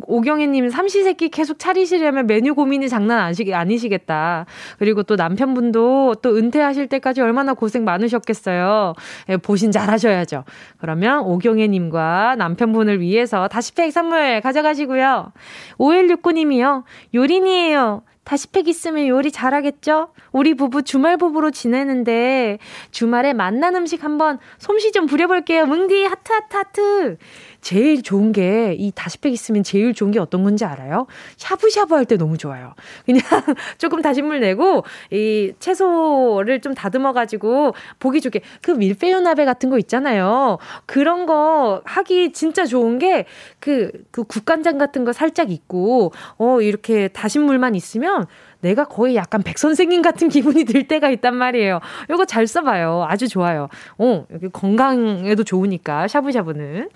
[0.07, 4.45] 오경혜님 삼시세끼 계속 차리시려면 메뉴 고민이 장난 아시, 아니시겠다.
[4.79, 8.93] 그리고 또 남편분도 또 은퇴하실 때까지 얼마나 고생 많으셨겠어요.
[9.29, 10.43] 예, 보신 잘 하셔야죠.
[10.77, 15.31] 그러면 오경혜님과 남편분을 위해서 다시팩 선물 가져가시고요.
[15.77, 16.83] 5169님이요.
[17.13, 18.03] 요린이에요.
[18.25, 20.09] 다시팩 있으면 요리 잘하겠죠?
[20.31, 22.57] 우리 부부 주말 부부로 지내는데
[22.89, 25.67] 주말에 만난 음식 한번 솜씨 좀 부려볼게요.
[25.67, 27.17] 은디 하트 하트 하트.
[27.65, 31.07] 제일 좋은 게 이 다시팩 있으면 제일 좋은 게 어떤 건지 알아요?
[31.37, 32.75] 샤브샤브 할 때 너무 좋아요.
[33.05, 33.21] 그냥
[33.79, 39.79] 조금 다시물 내고 이 채소를 좀 다듬어 가지고 보기 좋게 그 밀푀유 나베 같은 거
[39.79, 40.59] 있잖아요.
[40.85, 43.25] 그런 거 하기 진짜 좋은 게
[43.59, 48.27] 그그 국간장 같은 거 살짝 있고 어 이렇게 다신 물만 있으면
[48.65, 51.79] 내가 거의 약간 백 선생님 같은 기분이 들 때가 있단 말이에요.
[52.09, 53.05] 요거 잘 써봐요.
[53.07, 53.69] 아주 좋아요.
[53.99, 56.89] 어, 여기 건강에도 좋으니까, 샤브샤브는.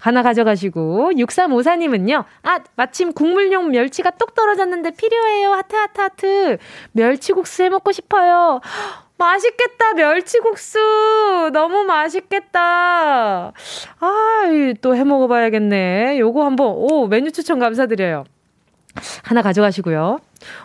[0.00, 5.52] 하나 가져가시고, 6354님은요, 아, 마침 국물용 멸치가 똑 떨어졌는데 필요해요.
[5.52, 6.58] 하트, 하트, 하트.
[6.90, 8.60] 멸치국수 해 먹고 싶어요.
[9.16, 11.50] 맛있겠다, 멸치국수.
[11.52, 13.52] 너무 맛있겠다.
[14.00, 14.42] 아,
[14.80, 16.18] 또 해 먹어봐야겠네.
[16.18, 18.24] 요거 한번, 오, 메뉴 추천 감사드려요.
[19.22, 20.18] 하나 가져가시고요.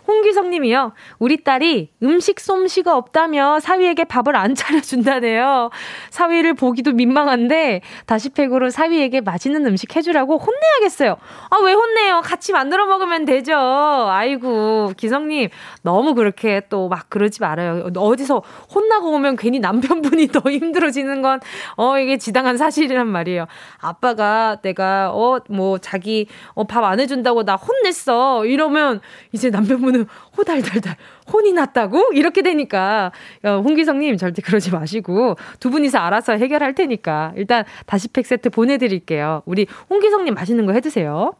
[0.07, 0.93] 홍기성 님이요.
[1.19, 5.69] 우리 딸이 음식 솜씨가 없다며 사위에게 밥을 안 차려준다네요.
[6.09, 11.17] 사위를 보기도 민망한데 다시 팩으로 사위에게 맛있는 음식 해주라고 혼내야겠어요.
[11.49, 12.21] 아, 왜 혼내요?
[12.23, 13.53] 같이 만들어 먹으면 되죠.
[13.55, 15.49] 아이고, 기성님.
[15.83, 17.89] 너무 그렇게 또 막 그러지 말아요.
[17.95, 18.41] 어디서
[18.73, 21.39] 혼나고 오면 괜히 남편분이 더 힘들어지는 건,
[21.75, 23.45] 어, 이게 지당한 사실이란 말이에요.
[23.79, 28.45] 아빠가 내가, 어, 뭐, 자기, 어, 밥 안 해준다고 나 혼냈어.
[28.45, 29.01] 이러면
[29.33, 30.05] 이제 남 남편분은
[30.37, 30.95] 호달달달
[31.31, 32.11] 혼이 났다고?
[32.13, 33.11] 이렇게 되니까
[33.43, 39.43] 홍기성님 절대 그러지 마시고 두 분이서 알아서 해결할 테니까 일단 다시 팩 세트 보내드릴게요.
[39.45, 41.33] 우리 홍기성님 맛있는 거 해드세요.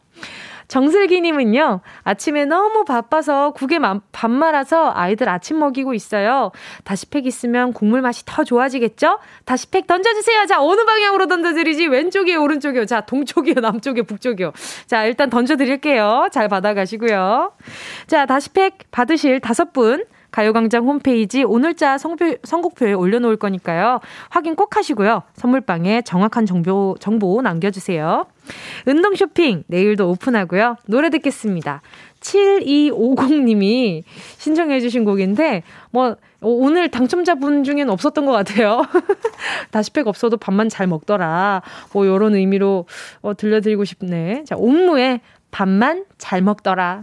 [0.68, 3.78] 정슬기님은요, 아침에 너무 바빠서 국에
[4.12, 6.52] 밥 말아서 아이들 아침 먹이고 있어요.
[6.84, 9.18] 다시팩 있으면 국물 맛이 더 좋아지겠죠?
[9.44, 10.46] 다시팩 던져주세요.
[10.46, 11.86] 자, 어느 방향으로 던져드리지?
[11.86, 12.86] 왼쪽이요, 오른쪽이요?
[12.86, 14.52] 자, 동쪽이요, 남쪽이요, 북쪽이요?
[14.86, 16.28] 자, 일단 던져드릴게요.
[16.32, 17.52] 잘 받아가시고요.
[18.06, 20.04] 자, 다시팩 받으실 다섯 분.
[20.30, 24.00] 가요광장 홈페이지 오늘자 선곡표에 올려놓을 거니까요.
[24.28, 25.22] 확인 꼭 하시고요.
[25.34, 28.26] 선물방에 정확한 정보, 정보 남겨주세요.
[28.86, 30.76] 운동 쇼핑 내일도 오픈하고요.
[30.86, 31.82] 노래 듣겠습니다.
[32.20, 34.02] 7250님이
[34.38, 38.82] 신청해주신 곡인데, 뭐, 오늘 당첨자분 중엔 없었던 것 같아요.
[39.70, 41.62] 다시팩 없어도 밥만 잘 먹더라.
[41.92, 42.86] 뭐, 요런 의미로
[43.22, 44.44] 어, 들려드리고 싶네.
[44.44, 47.02] 자, 옴무의 밥만 잘 먹더라.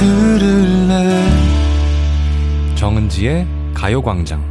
[0.00, 1.26] 들을래?
[2.74, 4.49] 정은지의 가요광장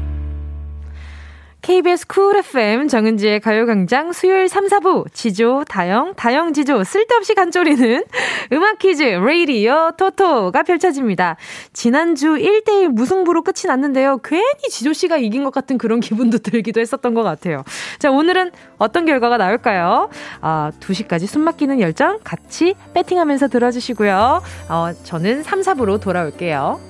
[1.69, 8.05] KBS 쿨 FM 정은지의 가요광장 수요일 3, 4부 지조, 다영, 다영, 지조 쓸데없이 간 졸이는
[8.53, 11.35] 음악 퀴즈 레이디어 토토가 펼쳐집니다.
[11.71, 14.17] 지난주 1대1 무승부로 끝이 났는데요.
[14.23, 17.63] 괜히 지조 씨가 이긴 것 같은 그런 기분도 들기도 했었던 것 같아요.
[17.99, 20.09] 자, 오늘은 어떤 결과가 나올까요?
[20.41, 24.41] 아, 2시까지 숨 막히는 열정 같이 배팅하면서 들어주시고요.
[24.69, 26.88] 어, 저는 3, 4부로 돌아올게요.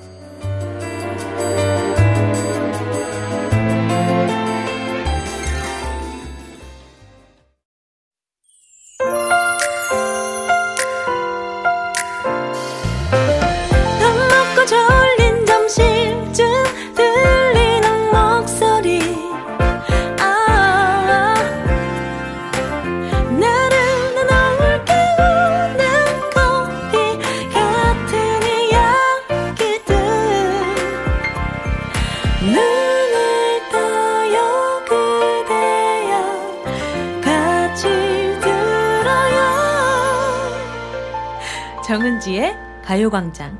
[41.90, 43.58] 정은지의 가요광장.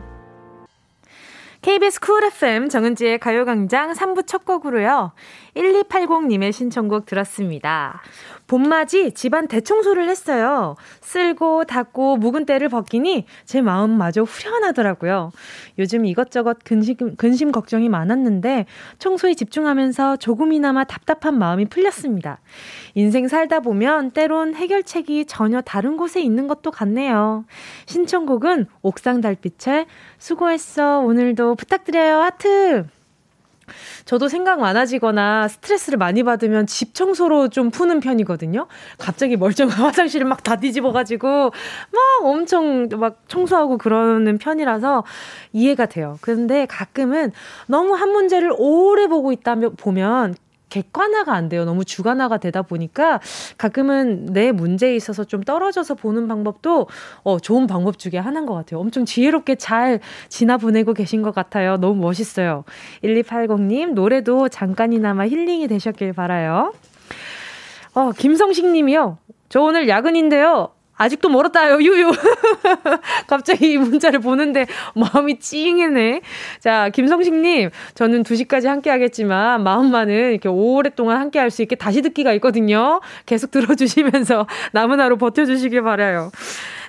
[1.62, 5.10] KBS 쿨 FM 정은지의 가요광장 3부 첫 곡으로요.
[5.56, 8.00] 1280님의 신청곡 들었습니다.
[8.50, 10.74] 봄맞이 집안 대청소를 했어요.
[11.02, 15.30] 쓸고 닦고 묵은 때를 벗기니 제 마음마저 후련하더라고요.
[15.78, 18.66] 요즘 이것저것 근심, 근심 걱정이 많았는데
[18.98, 22.40] 청소에 집중하면서 조금이나마 답답한 마음이 풀렸습니다.
[22.96, 27.44] 인생 살다 보면 때론 해결책이 전혀 다른 곳에 있는 것도 같네요.
[27.86, 29.86] 신청곡은 옥상 달빛에
[30.18, 30.98] 수고했어.
[30.98, 32.16] 오늘도 부탁드려요.
[32.16, 32.99] 하트!
[34.04, 38.66] 저도 생각 많아지거나 스트레스를 많이 받으면 집 청소로 좀 푸는 편이거든요.
[38.98, 45.04] 갑자기 멀쩡한 화장실을 막 다 뒤집어가지고 막 엄청 막 청소하고 그러는 편이라서
[45.52, 46.18] 이해가 돼요.
[46.22, 47.32] 근데 가끔은
[47.66, 50.34] 너무 한 문제를 오래 보고 있다면 보면
[50.70, 51.64] 객관화가 안 돼요.
[51.64, 53.20] 너무 주관화가 되다 보니까
[53.58, 56.86] 가끔은 내 문제에 있어서 좀 떨어져서 보는 방법도
[57.22, 58.80] 어, 좋은 방법 중에 하나인 것 같아요.
[58.80, 61.76] 엄청 지혜롭게 잘 지나 보내고 계신 것 같아요.
[61.76, 62.64] 너무 멋있어요.
[63.04, 66.72] 1280님, 노래도 잠깐이나마 힐링이 되셨길 바라요.
[67.94, 69.18] 어, 김성식 님이요.
[69.48, 70.70] 저 오늘 야근인데요.
[71.00, 72.12] 아직도 멀었다요, 유유.
[73.26, 76.20] 갑자기 이 문자를 보는데 마음이 찡이네.
[76.60, 82.32] 자, 김성식님, 저는 2시까지 함께 하겠지만, 마음만은 이렇게 오랫동안 함께 할 수 있게 다시 듣기가
[82.34, 83.00] 있거든요.
[83.26, 86.30] 계속 들어주시면서 남은 하루 버텨주시길 바라요.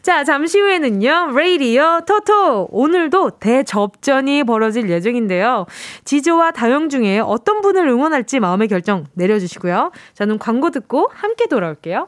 [0.04, 2.68] 자, 잠시 후에는요, 레이디어 토토.
[2.72, 5.66] 오늘도 대접전이 벌어질 예정인데요.
[6.06, 9.92] 지조와 다영 중에 어떤 분을 응원할지 마음의 결정 내려주시고요.
[10.14, 12.08] 저는 광고 듣고 함께 돌아올게요.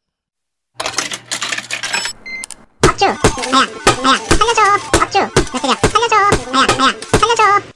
[3.01, 3.67] 박주 아야
[4.03, 5.75] 아야 살려줘 박주 몇 대냐
[6.09, 6.51] 살려줘.
[6.53, 7.70] 아야 아야 살려줘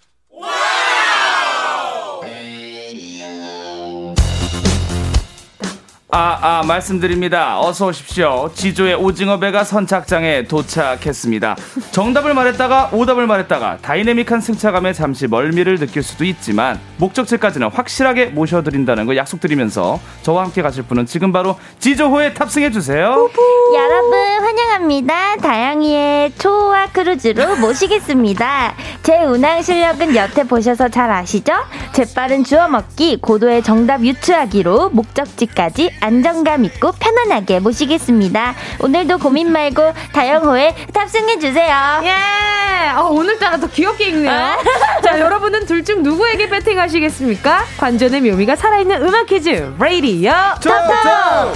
[6.17, 7.59] 아, 아, 말씀드립니다.
[7.59, 8.49] 어서 오십시오.
[8.55, 11.57] 지조의 오징어 배가 선착장에 도착했습니다.
[11.91, 19.17] 정답을 말했다가 오답을 말했다가 다이내믹한 승차감에 잠시 멀미를 느낄 수도 있지만 목적지까지는 확실하게 모셔드린다는 거
[19.17, 23.29] 약속드리면서 저와 함께 가실 분은 지금 바로 지조호에 탑승해 주세요.
[23.75, 25.35] 여러분 환영합니다.
[25.35, 28.73] 다영이의 초호화 크루즈로 모시겠습니다.
[29.03, 31.51] 제 운항 실력은 여태 보셔서 잘 아시죠?
[31.91, 38.53] 재빠른 주워 먹기, 고도의 정답 유추하기로 목적지까지 안정감 있고 편안하게 모시겠습니다.
[38.79, 42.01] 오늘도 고민 말고 다영호에 탑승해주세요.
[42.03, 42.89] 예!
[42.95, 44.31] 어, 오늘따라 더 귀엽게 읽네요.
[45.03, 47.63] 자, 여러분은 둘 중 누구에게 배팅하시겠습니까?
[47.77, 50.31] 관전의 묘미가 살아있는 음악 퀴즈, 레이디어
[50.63, 51.53] 탑탑!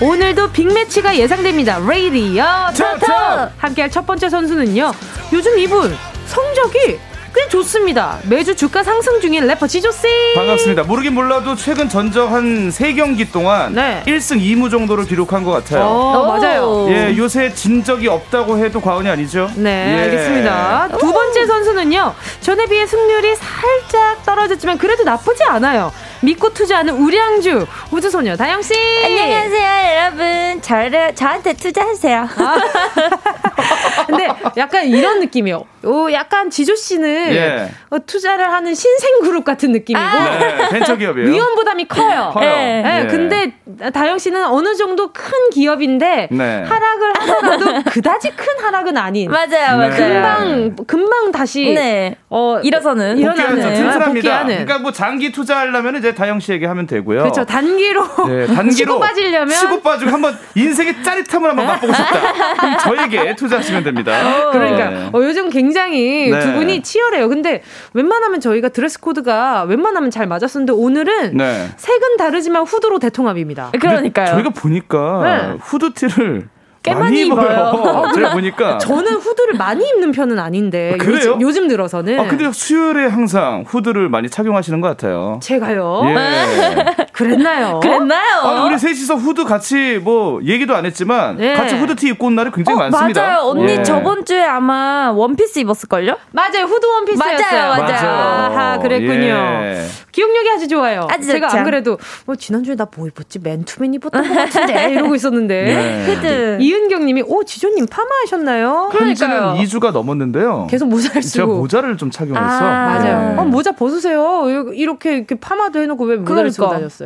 [0.00, 1.78] 오늘도 빅매치가 예상됩니다.
[1.78, 2.44] 레이디어
[2.76, 3.52] 탑탑!
[3.58, 4.92] 함께할 첫 번째 선수는요.
[5.32, 5.96] 요즘 이분
[6.26, 6.98] 성적이
[7.34, 8.18] 꽤 좋습니다.
[8.28, 10.06] 매주 주가 상승 중인 래퍼 지조씨.
[10.36, 10.84] 반갑습니다.
[10.84, 14.04] 모르긴 몰라도 최근 전적 한 3경기 동안 네.
[14.06, 15.84] 1승 2무 정도를 기록한 것 같아요.
[15.84, 16.86] 어, 맞아요.
[16.90, 19.50] 예, 요새 진 적이 없다고 해도 과언이 아니죠?
[19.56, 20.02] 네, 예.
[20.04, 20.88] 알겠습니다.
[20.96, 22.14] 두 번째 선수는요.
[22.40, 25.90] 전에 비해 승률이 살짝 떨어졌지만 그래도 나쁘지 않아요.
[26.24, 28.72] 믿고 투자하는 우량주 우주소녀 다영 씨.
[29.04, 30.62] 안녕하세요, 여러분.
[30.62, 32.28] 저를 저한테 투자하세요.
[34.06, 35.64] 근데 약간 이런 느낌이요.
[35.84, 37.70] 오, 약간 지조 씨는 예.
[37.90, 41.28] 어, 투자를 하는 신생 그룹 같은 느낌이고 네, 벤처 기업이에요.
[41.30, 42.30] 위험 부담이 커요.
[42.34, 42.48] 커요.
[42.48, 43.06] 네, 예.
[43.06, 43.52] 근데
[43.92, 46.64] 다영 씨는 어느 정도 큰 기업인데 네.
[46.64, 49.88] 하락을 하더라도 그다지 큰 하락은 아닌 맞아요, 네.
[49.88, 49.90] 맞아요.
[49.96, 52.16] 금방 금방 다시 네.
[52.30, 53.18] 어 일어서는.
[53.18, 54.04] 일어나는 튼튼합니다.
[54.06, 54.54] 복귀하는.
[54.64, 57.20] 그러니까 뭐 장기 투자하려면 이제 다영 씨에게 하면 되고요.
[57.22, 57.44] 그렇죠.
[57.44, 62.54] 단기로 네, 단기로 치고 빠지려면 치고 빠지고 한번 인생의 짜릿함을 한번 맛보고 싶다.
[62.54, 64.50] 그럼 저에게 투자하시면 됩니다.
[64.52, 65.10] 그러니까 네.
[65.12, 66.40] 어, 요즘 굉장히 네.
[66.40, 67.28] 두 분이 치열해요.
[67.28, 67.62] 근데
[67.92, 71.68] 웬만하면 저희가 드레스 코드가 웬만하면 잘 맞았었는데 오늘은 네.
[71.76, 73.70] 색은 다르지만 후드로 대통합입니다.
[73.78, 74.26] 그러니까요.
[74.26, 75.58] 저희가 보니까 네.
[75.60, 76.48] 후드티를
[76.84, 77.72] 꽤 많이 많이 입어요.
[77.72, 78.12] 입어요.
[78.14, 78.76] 제가 보니까.
[78.78, 81.16] 저는 후드를 많이 입는 편은 아닌데 아, 그래요?
[81.16, 85.40] 요즘, 요즘 들어서는 아, 근데 수요일에 항상 후드를 많이 착용하시는 것 같아요.
[85.42, 86.02] 제가요.
[86.08, 86.96] 예.
[87.14, 87.80] 그랬나요?
[87.80, 88.40] 그랬나요?
[88.42, 91.54] 아, 우리 셋이서 후드 같이 뭐 얘기도 안 했지만 네.
[91.54, 93.22] 같이 후드티 입고 온 날이 굉장히 어, 많습니다.
[93.22, 93.38] 맞아요.
[93.44, 93.82] 언니 예.
[93.82, 96.16] 저번 주에 아마 원피스 입었을걸요?
[96.32, 96.64] 맞아요.
[96.64, 97.68] 후드 원피스였어요.
[97.68, 98.10] 맞아요, 맞아요.
[98.10, 99.24] 아하, 그랬군요.
[99.26, 99.86] 예.
[100.12, 101.06] 기억력이 아주 좋아요.
[101.10, 101.58] 아주 제가 좋죠.
[101.58, 103.38] 안 그래도 뭐 지난주에 나 뭐 입었지?
[103.40, 106.04] 맨투맨 입었던 것 같은데 이러고 있었는데 네.
[106.06, 106.58] 후드.
[106.60, 108.90] 이은경 님이 오 지조님 파마하셨나요?
[108.92, 110.68] 한지는 2주가 넘었는데요.
[110.70, 112.44] 계속 모자를 제가 쓰고 모자를 좀 착용해서.
[112.46, 113.32] 아, 맞아요.
[113.34, 113.38] 예.
[113.40, 114.44] 어, 모자 벗으세요.
[114.74, 116.78] 이렇게 이렇게 파마도 해놓고 왜 모자를 쓰고 그러니까.
[116.78, 117.03] 다녔어요?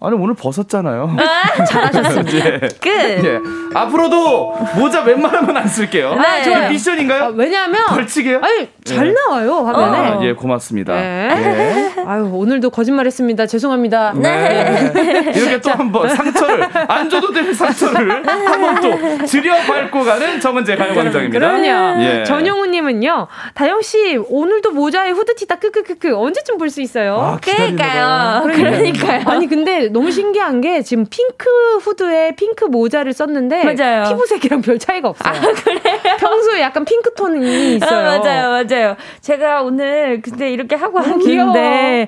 [0.00, 1.16] 아니 오늘 벗었잖아요.
[1.68, 2.36] 잘하셨습니다.
[2.46, 2.58] 예.
[2.80, 2.88] 끝.
[2.90, 3.38] 예.
[3.74, 6.14] 앞으로도 모자 웬만하면 안 쓸게요.
[6.14, 6.68] 네, 이게 좋아요.
[6.70, 7.24] 미션인가요?
[7.24, 8.40] 아, 왜냐하면 벌칙이에요?
[8.42, 9.12] 아니 잘 예.
[9.12, 9.98] 나와요 화면에.
[9.98, 10.94] 아, 예, 고맙습니다.
[10.94, 11.92] 네.
[12.06, 13.46] 아유 오늘도 거짓말했습니다.
[13.46, 14.12] 죄송합니다.
[14.16, 14.92] 네.
[15.36, 21.38] 이렇게 또 한번 상처를 안 줘도 될 상처를 한번 또 들여 밟고 가는 정은재 가요광장입니다.
[21.38, 22.02] 그럼요.
[22.02, 22.24] 예.
[22.24, 23.26] 전용우님은요.
[23.54, 27.16] 다영 씨 오늘도 모자에 후드티다 크크크크 언제쯤 볼 수 있어요?
[27.18, 27.38] 아.
[27.40, 28.42] 그러니까요.
[28.44, 29.24] 그러니까요.
[29.32, 31.46] 아니 근데 너무 신기한 게 지금 핑크
[31.82, 34.04] 후드에 핑크 모자를 썼는데 맞아요.
[34.08, 35.32] 피부색이랑 별 차이가 없어요.
[36.18, 37.98] 평소에 약간 핑크 톤이 있어요.
[38.10, 38.96] 아, 맞아요, 맞아요.
[39.20, 41.48] 제가 오늘 근데 이렇게 하고 귀여워.
[41.50, 42.06] 왔는데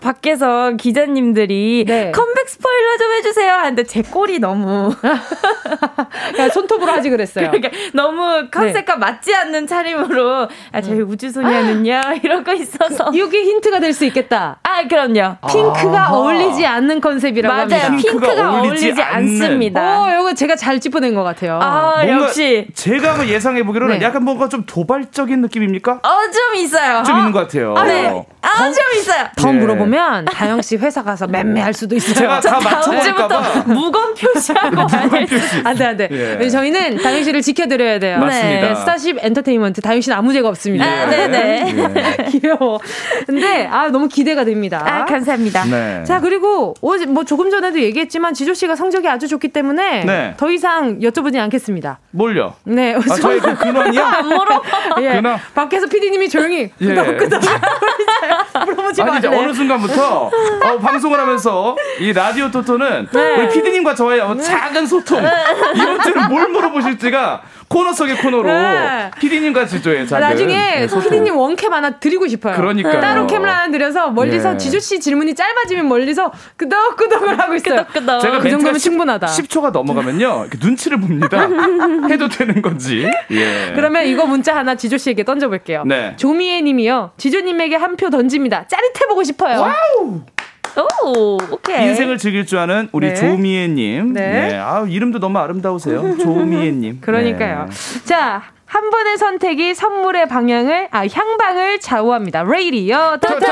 [0.00, 2.10] 밖에서 기자님들이 네.
[2.12, 4.94] 컴백 스포일러 좀 해주세요 하는데 제 꼴이 너무
[6.34, 7.50] 그냥 손톱으로 하지 그랬어요.
[7.50, 14.04] 그러니까 너무 컨셉과 맞지 않는 차림으로 아 저희 우주소녀는요 이러고 있어서 이게 힌트가 될 수
[14.04, 14.56] 있겠다.
[14.62, 15.36] 아 아, 그럼요.
[15.50, 16.16] 핑크가 아하.
[16.60, 17.84] 어울리지 않는 컨셉이라고 맞아요.
[17.84, 18.10] 합니다.
[18.10, 19.02] 핑크가 핑크가 어울리지 어울리지.
[19.02, 20.02] 않습니다.
[20.02, 21.58] 어, 이거 제가 잘 짚어낸 것 같아요.
[21.62, 22.66] 아, 역시.
[22.74, 24.04] 제가 한번 예상해 보기로는 네.
[24.04, 25.92] 약간 뭔가 좀 도발적인 느낌입니까?
[25.92, 25.98] 어,
[26.30, 27.02] 좀 있어요.
[27.04, 27.74] 좀 있는 것 같아요.
[27.76, 28.24] 아, 네.
[28.42, 29.26] 아, 좀 있어요.
[29.36, 29.52] 더 예.
[29.52, 32.14] 물어보면 다영 씨 회사 가서 맴매할 수도 있어요.
[32.14, 33.28] 제가 다 맞춰볼까봐.
[33.28, 34.86] 다음 주부터 묵언 표시하고.
[35.64, 36.08] 안돼 안돼.
[36.40, 36.48] 예.
[36.48, 38.18] 저희는 다영 씨를 지켜드려야 돼요.
[38.18, 38.68] 맞습니다.
[38.68, 40.84] 네, 스타쉽 엔터테인먼트 다영 씨는 아무 죄가 없습니다.
[40.84, 41.74] 아, 네네.
[41.76, 42.24] 예.
[42.30, 42.80] 귀여워.
[43.26, 44.82] 근데 아 너무 기대가 됩니다.
[44.86, 45.64] 아, 감사합니다.
[45.64, 46.04] 네.
[46.04, 46.49] 자 그리고
[46.80, 50.34] 어제 뭐 조금 전에도 얘기했지만 지조 씨가 성적이 아주 좋기 때문에 네.
[50.36, 51.98] 더 이상 여쭤보지 않겠습니다.
[52.10, 52.54] 뭘요?
[52.64, 54.02] 네, 아, 저희 그 근원이요?
[54.02, 54.62] 안 물어.
[55.00, 55.08] 예.
[55.16, 55.38] 근황?
[55.54, 56.94] 밖에서 PD님이 조용히 예.
[56.94, 57.40] 끄덕끄덕
[58.66, 59.42] 물어보지 아니 이제 말래.
[59.42, 63.36] 어느 순간부터 어, 방송을 하면서 이 라디오 토토는 네.
[63.36, 65.22] 우리 피디님과 저의 어, 작은 소통
[65.74, 69.12] 이번 주는 뭘 물어보실지가 코너 속의 코너로 네.
[69.20, 70.86] 피디님과 지조의 작은 나중에 네.
[70.88, 72.56] 피디님 원캠 하나 드리고 싶어요.
[72.56, 73.00] 그러니까요.
[73.00, 74.58] 따로 캠을 하나 드려서 멀리서 예.
[74.58, 77.76] 지조 씨 질문이 짧아지면 멀리서 끄덕끄덕을 하고 있어요.
[77.86, 78.20] 끄덕끄덕.
[78.22, 79.26] 제가 그 정도면 10, 충분하다.
[79.28, 81.48] 10초가 넘어가면요 이렇게 눈치를 봅니다.
[82.10, 83.08] 해도 되는 건지.
[83.30, 83.72] 예.
[83.76, 85.84] 그러면 이거 문자 하나 지조 씨에게 던져볼게요.
[85.84, 86.14] 네.
[86.16, 87.12] 조미애 님이요.
[87.18, 88.66] 지조님에게 한 표 던집니다.
[88.66, 89.72] 짜릿해 보고 싶어요.
[91.04, 91.88] 오, 오케이.
[91.88, 93.14] 인생을 즐길 줄 아는 우리 네.
[93.14, 94.12] 조미애님.
[94.12, 94.30] 네.
[94.50, 94.56] 네.
[94.58, 96.16] 아 이름도 너무 아름다우세요.
[96.18, 97.00] 조미애님.
[97.00, 97.66] 그러니까요.
[97.68, 98.04] 네.
[98.04, 102.44] 자, 한 번의 선택이 선물의 방향을, 아, 향방을 좌우합니다.
[102.44, 103.46] 레이디요, 토토!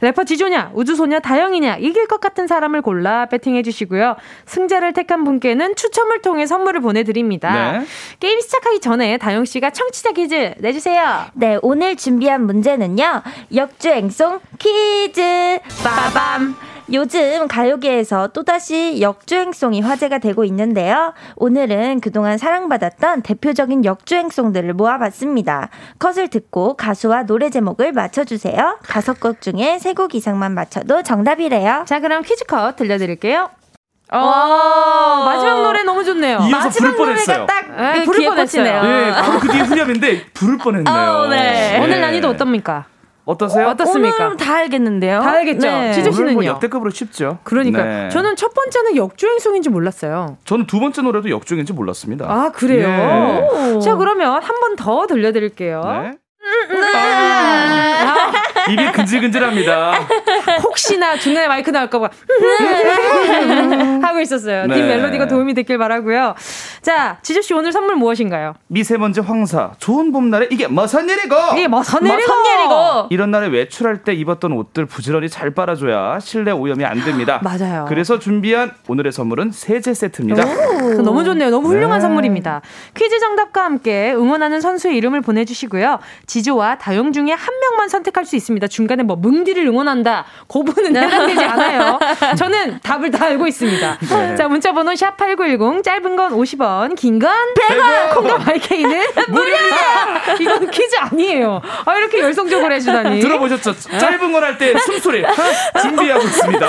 [0.00, 4.16] 래퍼 지조냐, 우주소녀 다영이냐, 이길 것 같은 사람을 골라 배팅해 주시고요.
[4.46, 7.72] 승자를 택한 분께는 추첨을 통해 선물을 보내드립니다.
[7.72, 7.86] 네.
[8.20, 11.26] 게임 시작하기 전에 다영 씨가 청취자 퀴즈 내주세요.
[11.34, 13.22] 네, 오늘 준비한 문제는요.
[13.54, 16.56] 역주행송 퀴즈 빠밤.
[16.92, 21.14] 요즘 가요계에서 또다시 역주행송이 화제가 되고 있는데요.
[21.36, 25.70] 오늘은 그동안 사랑받았던 대표적인 역주행송들을 모아봤습니다.
[25.98, 28.78] 컷을 듣고 가수와 노래 제목을 맞춰주세요.
[28.86, 31.84] 다섯 곡 중에 세 곡 이상만 맞춰도 정답이래요.
[31.86, 33.48] 자, 그럼 퀴즈 컷 들려드릴게요.
[34.12, 36.40] 어, 마지막 노래 너무 좋네요.
[36.50, 37.46] 이어서 부를 뻔했어요.
[37.46, 38.64] 딱 네, 그 부를 뻔했어요.
[38.64, 39.06] 꽂히네요.
[39.08, 40.94] 예, 바로 그 뒤에 후렴인데 부를 뻔했네요.
[40.94, 41.78] 어, 네.
[41.80, 42.00] 오늘 예.
[42.00, 42.84] 난이도 어떻습니까?
[43.26, 43.68] 어떠세요?
[43.68, 44.26] 어떻습니까?
[44.26, 45.20] 오늘 다 알겠는데요.
[45.20, 45.66] 다 알겠죠?
[45.66, 45.92] 네.
[45.94, 46.46] 지조 오늘 뭐 씨는요?
[46.56, 47.38] 역대급으로 쉽죠.
[47.42, 48.08] 그러니까 네.
[48.10, 50.36] 저는 첫 번째는 역주행송인지 몰랐어요.
[50.44, 52.26] 저는 두 번째 노래도 역중인지 몰랐습니다.
[52.30, 52.86] 아 그래요?
[53.76, 53.80] 예.
[53.80, 55.82] 자 그러면 한 번 더 들려드릴게요.
[55.84, 56.12] 네.
[56.94, 58.32] 아,
[58.70, 59.92] 입이 근질근질합니다.
[60.62, 62.08] 혹시나 중간에 마이크 나올까봐
[64.02, 64.66] 하고 있었어요.
[64.66, 64.74] 네.
[64.74, 66.34] 뒷 멜로디가 도움이 됐길 바라고요.
[66.82, 68.54] 자 지조 씨 오늘 선물 무엇인가요?
[68.68, 71.34] 미세먼지 황사, 좋은 봄날에 이게 무슨 일이고?
[71.54, 73.06] 이게 뭐 선일이고 선일이고.
[73.10, 77.40] 이런 날에 외출할 때 입었던 옷들 부지런히 잘 빨아줘야 실내 오염이 안 됩니다.
[77.44, 77.86] 맞아요.
[77.88, 80.44] 그래서 준비한 오늘의 선물은 세제 세트입니다.
[80.44, 81.50] 그거 너무 좋네요.
[81.50, 82.02] 너무 훌륭한 네.
[82.02, 82.60] 선물입니다.
[82.94, 85.98] 퀴즈 정답과 함께 응원하는 선수의 이름을 보내주시고요.
[86.26, 88.53] 지조와 다영 중에 한 명만 선택할 수 있습니다.
[88.68, 90.24] 중간에 뭐 뭉디를 응원한다.
[90.46, 91.98] 고분은 해당되지 않아요.
[92.38, 93.98] 저는 답을 다 알고 있습니다.
[94.00, 94.36] 네.
[94.36, 100.34] 자, 문자 번호 샵8910 짧은 건 50원, 긴 건 100원, 콩과 마이케이는 무료입니다.
[100.40, 101.60] 이건 퀴즈 아니에요.
[101.84, 103.20] 아, 이렇게 열성적으로 해 주다니.
[103.20, 103.74] 들어보셨죠?
[103.98, 105.24] 짧은 걸 할 때 숨소리
[105.82, 106.66] 준비하고 있습니다.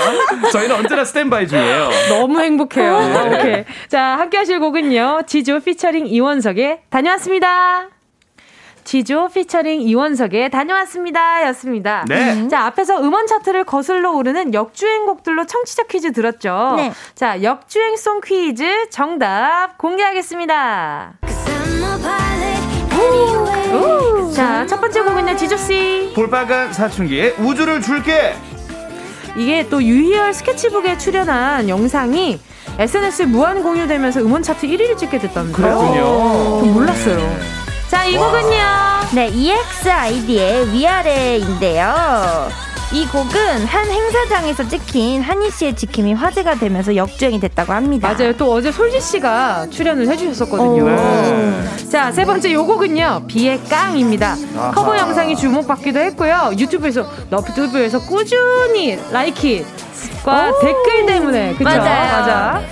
[0.52, 1.90] 저희는 언제나 스탠바이 중이에요.
[2.08, 3.00] 너무 행복해요.
[3.00, 3.38] 네.
[3.38, 3.64] 오케이.
[3.88, 5.22] 자, 함께 하실 곡은요.
[5.26, 7.95] 지조 피처링 이원석의 다녀왔습니다.
[8.86, 11.44] 지조 피처링 이원석의 다녀왔습니다.
[11.48, 12.04] 였습니다.
[12.08, 12.46] 네.
[12.46, 16.74] 자, 앞에서 음원 차트를 거슬러 오르는 역주행곡들로 청취자 퀴즈 들었죠.
[16.76, 16.92] 네.
[17.16, 21.14] 자, 역주행송 퀴즈 정답 공개하겠습니다.
[23.72, 24.30] 오.
[24.30, 26.12] 자, 첫 번째 곡은요, 지조씨.
[26.14, 28.34] 볼빨간 사춘기에 우주를 줄게.
[29.36, 32.38] 이게 또 유희열 스케치북에 출연한 영상이
[32.78, 35.18] SNS에 무한 공유되면서 음원 차트 1위를 찍게.
[35.18, 36.60] 그랬군요.
[36.60, 37.55] 전 몰랐어요.
[37.88, 38.58] 자, 이 곡은요.
[39.14, 42.48] 네, EXID의 위아래인데요.
[42.92, 48.12] 이 곡은 한 행사장에서 찍힌 한희 씨의 지킴이 화제가 되면서 역주행이 됐다고 합니다.
[48.12, 48.36] 맞아요.
[48.36, 50.88] 또 어제 솔지 씨가 출연을 해주셨었거든요.
[50.88, 51.88] 네.
[51.90, 53.24] 자, 세 번째 요 곡은요.
[53.26, 54.36] 비의 깡입니다.
[54.56, 54.70] 아하.
[54.72, 56.52] 커버 영상이 주목받기도 했고요.
[56.58, 61.54] 유튜브에서, 너튜브에서 꾸준히 라이키과 댓글 때문에.
[61.54, 61.64] 그쵸?
[61.64, 62.12] 맞아요.
[62.20, 62.62] 맞아.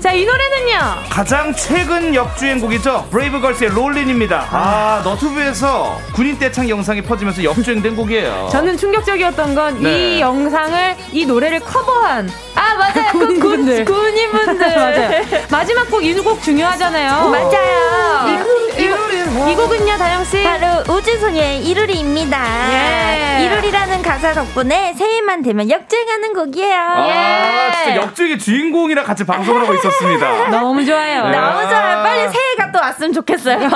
[0.00, 0.78] 자, 이 노래는요.
[1.10, 3.08] 가장 최근 역주행곡이죠.
[3.10, 4.46] 브레이브걸스의 롤린입니다.
[4.50, 8.48] 아, 너튜브에서 군인 떼창 영상이 퍼지면서 역주행된 곡이에요.
[8.50, 10.20] 저는 충격적이었던 건 이 네.
[10.20, 13.08] 영상을 이 노래를 커버한 아, 맞아요.
[13.12, 13.84] 그 군인분들.
[13.84, 14.74] 군, 군인분들.
[14.76, 15.24] 맞아요.
[15.50, 17.28] 마지막 곡 이 곡 중요하잖아요.
[17.28, 18.40] 맞아요.
[18.78, 20.42] 이, 곡, 이 곡은요, 다영 씨.
[20.42, 22.38] 바로 우주소녀의 이루리입니다.
[22.72, 23.44] 예.
[23.44, 26.76] 이루리라는 가사 덕분에 새해만 되면 역주행하는 곡이에요.
[26.78, 30.48] 아, 진짜 역주행의 주인공이랑 같이 방송을 하고 있었 습니다.
[30.50, 31.28] 너무 좋아요.
[31.28, 31.36] 네.
[31.38, 32.02] 너무 좋아요.
[32.02, 33.68] 빨리 새해가 또 왔으면 좋겠어요.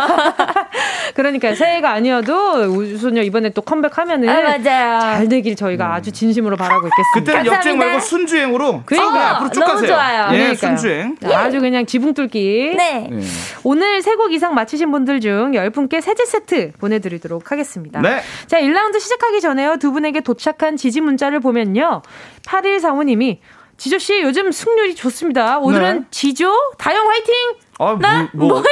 [1.15, 5.01] 그러니까 새해가 아니어도 우소녀 이번에 또 컴백하면은 아, 맞아요.
[5.01, 7.13] 잘 되길 저희가 아주 진심으로 바라고 있겠습니다.
[7.15, 7.57] 그때는 감사합니다.
[7.57, 9.13] 역주행 말고 순주행으로 그러니까요.
[9.13, 9.89] 그냥 앞으로 쭉 너무 가세요.
[9.89, 10.29] 좋아요.
[10.33, 10.55] 예, 그러니까요.
[10.77, 11.17] 순주행.
[11.21, 12.75] 자, 아주 그냥 지붕 뚫기.
[12.77, 13.09] 네.
[13.11, 13.21] 네.
[13.65, 18.01] 오늘 세 곡 이상 맞히신 분들 중 10분께 세제 세트 보내 드리도록 하겠습니다.
[18.01, 18.21] 네.
[18.47, 19.77] 자, 1라운드 시작하기 전에요.
[19.81, 22.03] 두 분에게 도착한 지지 문자를 보면요.
[22.47, 23.39] 8145님이
[23.85, 25.59] 지조 씨 요즘 승률이 좋습니다.
[25.59, 26.07] 오늘은 네.
[26.11, 26.51] 지조?
[26.79, 27.35] 다영 화이팅!
[27.79, 28.31] 아, 나?
[28.33, 28.63] 뭐, 뭐,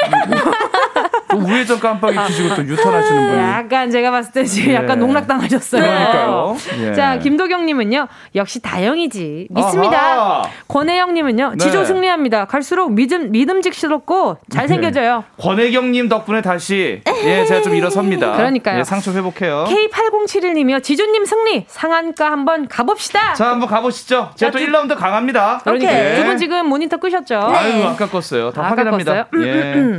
[1.33, 3.43] 또 우회전 깜빡이 켜시고 또 유턴하시는 분이.
[3.43, 4.75] 약간 제가 봤을 때 지금 예.
[4.77, 5.83] 약간 농락당하셨어요.
[5.83, 6.57] 그러니까요.
[6.81, 6.95] 예.
[6.95, 9.49] 자, 김도경님은요, 역시 다영이지.
[9.51, 9.99] 믿습니다.
[9.99, 10.43] 아하.
[10.69, 11.57] 권혜영님은요, 네.
[11.65, 12.45] 지조 승리합니다.
[12.47, 15.25] 갈수록 믿음, 믿음직스럽고 잘생겨져요.
[15.41, 18.33] 권혜경님 덕분에 다시 예 제가 좀 일어섭니다.
[18.37, 18.81] 그러니까요.
[18.81, 19.65] 예, 상처 회복해요.
[19.69, 21.65] K8071님이요, 지조님 승리!
[21.69, 23.35] 상한가 한번 가봅시다!
[23.35, 24.31] 자 한번 가보시죠.
[24.37, 25.61] 제가 또 자, 1라운드 강합니다.
[25.65, 26.15] 그러니까 예.
[26.17, 27.37] 두분 지금 모니터 끄셨죠?
[27.41, 28.53] 아유 아까 껐어요.
[28.53, 29.13] 다 확인합니다.
[29.13, 29.47] 아깝겠어요?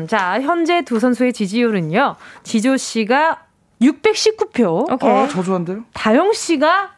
[0.02, 0.06] 예.
[0.08, 3.40] 자, 현재 두 선수 의 지지율은요, 지조 씨가
[3.82, 5.10] 619표, 오케이.
[5.10, 5.84] 아 저조한데요?
[5.94, 6.94] 다영 씨가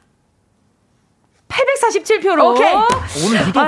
[1.48, 2.52] 847표로.
[2.52, 2.74] 오케이.
[3.26, 3.64] 오늘 유독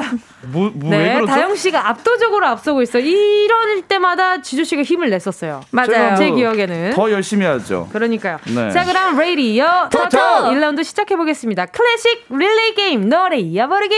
[0.48, 1.28] 뭐, 뭐왜 네, 그러죠?
[1.28, 3.04] 다영 씨가 압도적으로 앞서고 있어요.
[3.04, 5.62] 이럴 때마다 지조 씨가 힘을 냈었어요.
[5.72, 6.16] 맞아요.
[6.18, 6.94] 제 기억에는.
[6.94, 7.88] 더 열심히 하죠.
[7.92, 8.40] 그러니까요.
[8.46, 8.72] 네.
[8.72, 11.68] 자, 그럼 레이디어 토토 1라운드 시작해 보겠습니다.
[11.68, 13.96] 클래식 릴레이 게임 노래 이어부르기.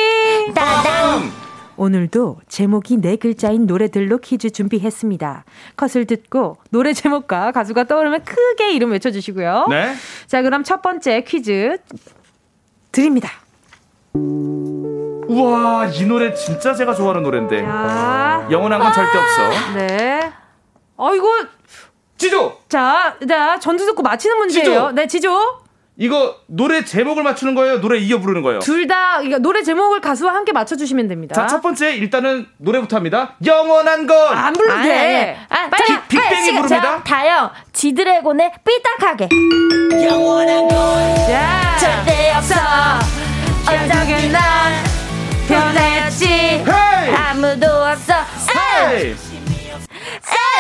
[0.54, 1.49] 따당.
[1.80, 5.46] 오늘도 제목이 네 글자인 노래들로 퀴즈 준비했습니다.
[5.78, 9.68] 컷을 듣고 노래 제목과 가수가 떠오르면 크게 이름 외쳐주시고요.
[9.70, 9.94] 네.
[10.28, 11.78] 자, 그럼 첫 번째 퀴즈
[12.92, 13.30] 드립니다.
[14.14, 19.74] 우와 이 노래 진짜 제가 좋아하는 노래인데 자, 영원한 건 절대 없어.
[19.76, 20.34] 네.
[20.98, 21.46] 어이구,
[22.18, 24.66] 지조 자, 자, 전투 듣고 맞히는 문제예요.
[24.66, 24.92] 지조.
[24.92, 25.62] 네, 지조.
[26.02, 27.82] 이거 노래 제목을 맞추는 거예요?
[27.82, 28.60] 노래 이어 부르는 거예요?
[28.60, 31.36] 둘 다, 그러니까 노래 제목을 가수와 함께 맞춰주시면 됩니다.
[31.36, 33.36] 자 첫 번째 일단은 노래부터 합니다.
[33.46, 35.00] 영원한 건 안 불러도 아니, 아니.
[35.10, 35.38] 돼.
[35.50, 35.88] 아, 빨리.
[35.88, 36.82] 자, 빅- 빅뱅이 시간, 부릅니다.
[36.98, 39.28] 자, 다영, 지드래곤의 삐딱하게.
[41.28, 42.56] 자, 절대 없어.
[43.68, 44.74] 어떻게 난
[45.50, 46.26] 변했지.
[46.28, 47.14] 헤이!
[47.16, 48.14] 아무도 없어.
[48.90, 49.16] 헤이!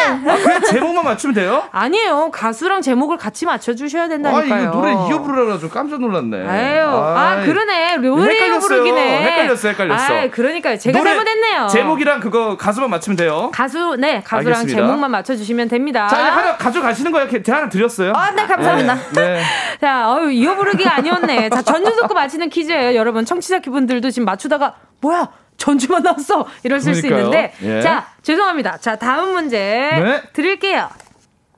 [0.07, 1.63] 아, 그냥 제목만 맞추면 돼요?
[1.71, 2.31] 아니에요.
[2.31, 4.63] 가수랑 제목을 같이 맞춰주셔야 아, 된다니까요.
[4.63, 6.47] 이거 노래 이어 부르라 가지고 깜짝 놀랐네.
[6.47, 7.41] 아유, 아.
[7.45, 7.97] 그러네.
[7.97, 8.59] 노래 헷갈렸어요.
[8.59, 9.23] 부르기네.
[9.23, 10.13] 헷갈렸어, 헷갈렸어.
[10.13, 10.77] 아, 그러니까요.
[10.77, 11.67] 제가 잘못했네요.
[11.67, 13.51] 제목이랑 그거 가수만 맞추면 돼요.
[13.53, 14.81] 가수, 네, 가수랑 알겠습니다.
[14.81, 16.07] 제목만 맞춰주시면 됩니다.
[16.07, 17.29] 자, 이제 하나 가져가시는 거예요.
[17.43, 18.13] 제가 하나 드렸어요.
[18.15, 18.95] 아, 네, 감사합니다.
[19.15, 19.41] 네.
[19.81, 21.49] 자, 어유 이어 부르기가 아니었네.
[21.49, 22.95] 자, 전주 듣고 맞히는 퀴즈예요.
[22.95, 25.29] 여러분, 청취자 분들도 지금 맞추다가 뭐야?
[25.59, 26.47] 전주만 나왔어.
[26.63, 27.25] 이러실 수 그러니까요.
[27.25, 27.53] 있는데.
[27.61, 27.81] 예.
[27.81, 28.77] 자, 죄송합니다.
[28.77, 30.23] 자, 다음 문제 네.
[30.33, 30.89] 드릴게요.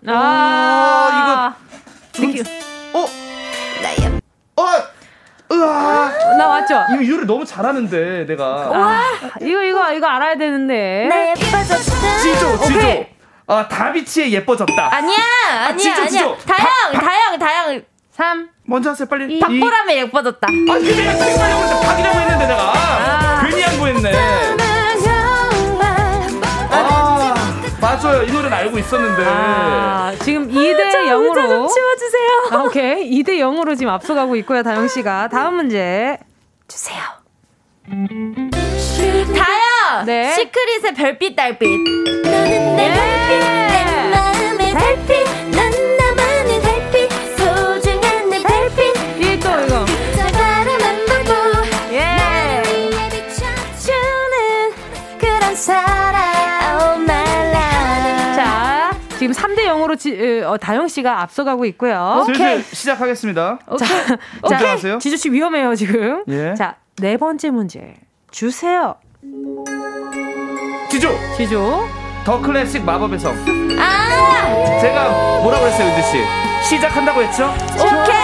[0.08, 1.56] 아,
[2.14, 2.38] 이거
[2.94, 3.06] 어?
[4.58, 4.66] 어?
[5.54, 6.36] 으아!
[6.38, 6.86] 나 왔죠?
[6.94, 8.46] 이거 이거를 너무 잘하는데 내가.
[8.70, 9.02] 와,
[9.42, 11.08] 이거 이거 이거 알아야 되는데.
[11.10, 12.18] 나 예뻐졌다.
[12.22, 12.78] 지조, 지조.
[12.78, 13.08] 오케이.
[13.48, 14.96] 아, 다비치의 예뻐졌다.
[14.96, 15.18] 아니야,
[15.68, 16.08] 아니야, 지조, 아니야.
[16.08, 16.38] 지조.
[16.48, 17.82] 다영, 다영, 다영.
[18.12, 19.36] 3 먼저 하세요, 빨리.
[19.38, 20.48] 이- 박보람의 예뻐졌다.
[20.48, 22.72] 아, 그게 내가 생각하려고 했는데 박이라고 했는데 내가.
[22.74, 23.31] 아.
[23.50, 24.12] 괜히 양보했네.
[26.74, 27.36] 아,
[27.82, 28.24] 맞아요.
[28.24, 29.24] 이 노래는 알고 있었는데.
[29.26, 32.50] 아, 지금 2대 0으로 좀 치워주세요.
[32.52, 33.10] 아, 오케이.
[33.12, 35.30] 2대 0으로 지금 앞서가고 있고요, 다영 씨가.
[35.30, 36.18] 다음 문제
[36.68, 37.02] 주세요.
[39.36, 40.06] 다영!
[40.06, 40.34] 네.
[40.34, 41.68] 시크릿의 별빛 달빛.
[42.24, 43.40] 너는 내 별빛,
[43.70, 45.71] 내 마음의 달빛.
[59.92, 62.24] 3대 0으로 지, 어, 다영 씨가 앞서가고 있고요.
[62.26, 63.60] 슬슬 시작하겠습니다.
[63.78, 63.86] 자,
[64.44, 65.00] 오케이.
[65.00, 66.24] 지주 씨 위험해요, 지금.
[66.28, 66.54] 예.
[66.56, 67.96] 자, 네 번째 문제
[68.32, 68.96] 주세요.
[70.90, 71.88] 지조, 지조.
[72.24, 73.34] 더 클래식 마법의 성.
[73.80, 74.80] 아!
[74.80, 76.24] 제가 뭐라고 했어요, 은지 씨?
[76.70, 77.50] 시작한다고 했죠?
[77.76, 78.22] 오케이.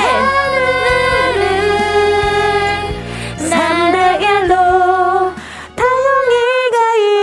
[3.38, 5.34] 3대 1로
[5.76, 6.78] 다영이가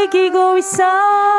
[0.04, 0.84] 이기고 있어.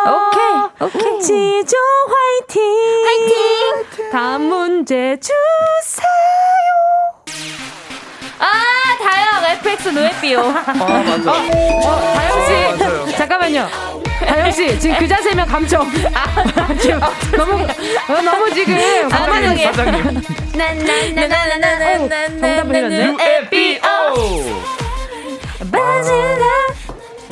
[0.06, 0.35] 오케이,
[0.80, 1.22] 오케이.
[1.22, 2.62] 지조 화이팅.
[3.06, 4.10] 화이팅!
[4.12, 6.06] 다음 문제 주세요.
[8.40, 8.52] 아,
[9.02, 10.40] 다영, FX 노예비요.
[10.42, 11.32] 아, 맞아.
[11.32, 12.54] 어, 다영 씨.
[12.54, 13.12] 어, 맞아요.
[13.18, 13.70] 잠깐만요.
[14.28, 15.90] 다영 씨, 지금 그 자세면 감점.
[16.80, 17.00] 지금
[17.38, 18.78] 너무 어, 너무 지금
[19.10, 20.22] 사장님, 사장님.
[22.42, 23.16] 정답 흘렸네.
[23.54, 24.62] UFO.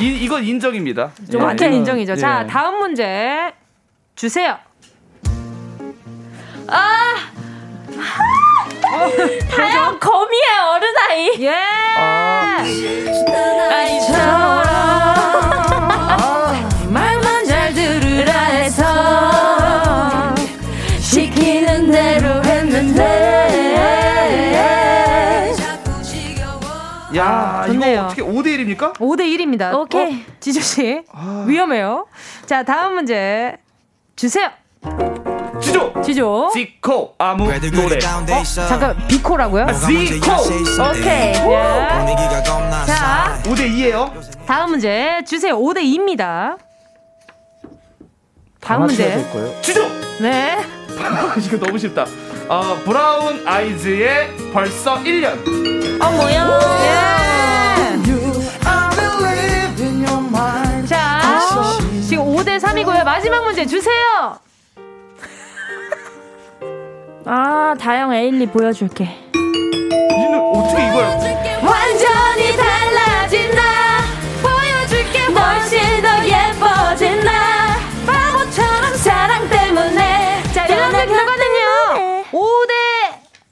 [0.04, 1.12] 이 이건 인정입니다.
[1.32, 2.18] 좀 예, 완전 이건, 인정이죠.
[2.18, 2.47] 자, 예.
[2.47, 3.54] 다음 문제
[4.18, 4.58] 주세요.
[6.68, 7.16] 아!
[9.49, 10.80] 다영, 검이에요.
[11.39, 11.56] 예!
[13.72, 14.62] 아이처럼
[28.76, 28.94] 1입니까?
[28.94, 29.74] 5대 1입니다.
[29.76, 30.14] 오케이.
[30.14, 31.04] 어, 지조씨.
[31.48, 32.08] 위험해요.
[32.46, 33.58] 자, 다음 문제
[34.16, 34.50] 주세요.
[35.62, 35.94] 지조.
[36.04, 36.50] 지조.
[36.54, 37.98] 지코 아무 노래.
[37.98, 39.68] 어, 잠깐, 비코라고요?
[40.12, 40.32] 지코.
[40.90, 41.34] 오케이.
[42.86, 44.12] 자, 5대 2예요.
[44.46, 45.58] 다음 문제 주세요.
[45.58, 46.58] 5대 2입니다.
[48.60, 49.24] 다음 문제.
[49.62, 49.82] 지조.
[50.22, 50.58] 네.
[51.46, 52.06] 이거 너무 쉽다.
[52.50, 56.02] 어, 브라운 아이즈의 벌써 1년.
[56.02, 57.53] 어, 뭐야?
[62.44, 63.06] 5대 3이고요.
[63.06, 64.38] 마지막 문제 주세요.
[67.26, 69.06] 아, 다영 에일리 보여줄게.
[69.34, 71.04] 이는 어떻게 이걸?
[71.66, 74.02] 완전히 달라진 나
[74.41, 82.24] 보여줄게 훨씬 더 예뻐진 나 바보처럼 사랑 때문에 자, 1라운드 결과는요.
[82.32, 82.74] 5대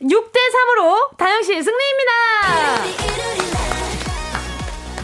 [0.02, 2.31] 6대 3으로 다영 씨 승리입니다.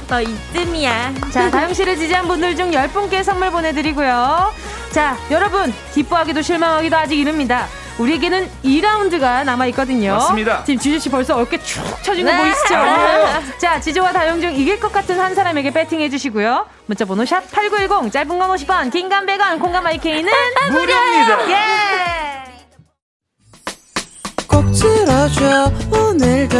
[0.07, 4.53] 너 이쯤이야 자, 다영 씨를 지지한 분들 중 10분께 선물 보내드리고요.
[4.91, 7.67] 자, 여러분, 기뻐하기도 실망하기도 아직 이릅니다.
[7.97, 10.13] 우리에게는 2라운드가 남아있거든요.
[10.13, 10.63] 맞습니다.
[10.63, 12.37] 지금 지주 씨 벌써 어깨 축 처진 거 네.
[12.37, 12.75] 보이시죠?
[12.75, 13.43] 아니에요.
[13.57, 16.67] 자, 지조와 다영 중 이길 것 같은 한 사람에게 배팅해주시고요.
[16.85, 20.31] 문자번호 샵 8910, 짧은 건 50원, 긴감 100원, 콩감 IK는
[20.71, 21.49] 무료입니다.
[21.51, 21.57] 예!
[24.47, 26.57] 꼭 들어줘 오늘도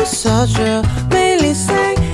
[0.00, 1.94] 웃어줘 매일 일상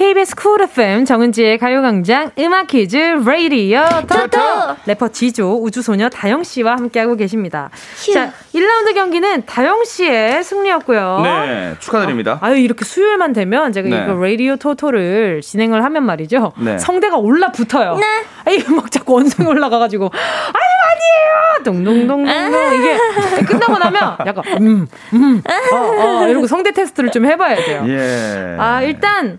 [0.00, 4.40] KBS Cool FM 정은지의 가요광장 음악 퀴즈 레이디어 토토
[4.86, 7.68] 래퍼 지조 우주소녀 다영 씨와 함께하고 계십니다.
[8.14, 11.20] 자, 1라운드 경기는 다영 씨의 승리였고요.
[11.22, 12.38] 네, 축하드립니다.
[12.40, 14.02] 아유 이렇게 수요일만 되면 제가 네.
[14.02, 16.54] 이거 라디오 토토를 진행을 하면 말이죠.
[16.56, 16.78] 네.
[16.78, 17.96] 성대가 올라 붙어요.
[17.96, 18.24] 네.
[18.46, 21.64] 아이 막 자꾸 언성이 올라가가지고 아유 아니에요.
[21.64, 25.42] 동동동동동 이게 끝나고 나면 약간 음, 음,
[25.74, 27.84] 어, 어 이러고 성대 테스트를 좀 해봐야 돼요.
[27.86, 28.56] 예.
[28.58, 29.38] 아 일단